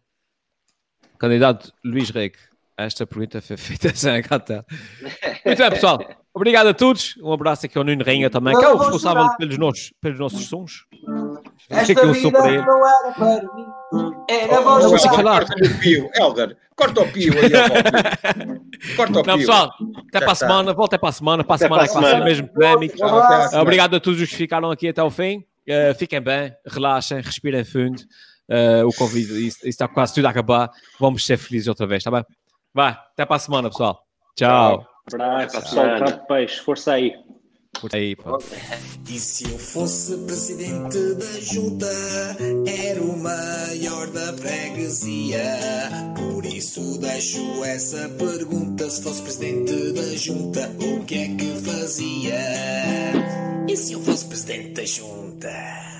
[1.18, 2.38] Candidato Luís Reque.
[2.76, 4.64] Esta pergunta foi feita sem a gata.
[5.44, 5.98] Muito bem, pessoal.
[6.32, 7.16] Obrigado a todos.
[7.22, 10.46] Um abraço aqui ao Nuno Rainha também, que é o responsável pelos nossos, pelos nossos
[10.46, 10.84] sons.
[11.68, 12.62] Esta um vida para ele.
[12.64, 13.66] não era para mim.
[14.28, 15.46] Era oh, você falar.
[15.46, 16.56] Corta o pio, Helder.
[16.76, 17.50] Corta o pio aí.
[18.96, 19.26] Corta o pio.
[19.26, 19.74] Não, pessoal,
[20.08, 20.72] até para a semana.
[20.72, 21.44] Volta para a semana.
[21.44, 22.96] Para a semana é que vai ser mesmo polémico.
[23.60, 25.44] Obrigado a todos os que ficaram aqui até o fim.
[25.68, 28.00] Uh, fiquem bem, relaxem, respirem fundo.
[28.48, 30.70] Uh, o convite, isso, está quase tudo a acabar.
[30.98, 32.24] Vamos ser felizes outra vez, tá bem?
[32.74, 34.00] Vai, até para a semana, pessoal.
[34.36, 34.89] Tchau.
[35.06, 37.14] Abraço, pessoal, peixe, força aí.
[37.78, 38.38] Força aí, pô.
[39.08, 41.86] E se eu fosse presidente da junta,
[42.66, 45.42] era o maior da freguesia.
[46.16, 52.40] Por isso deixo essa pergunta: se fosse presidente da junta, o que é que fazia?
[53.68, 55.99] E se eu fosse presidente da junta?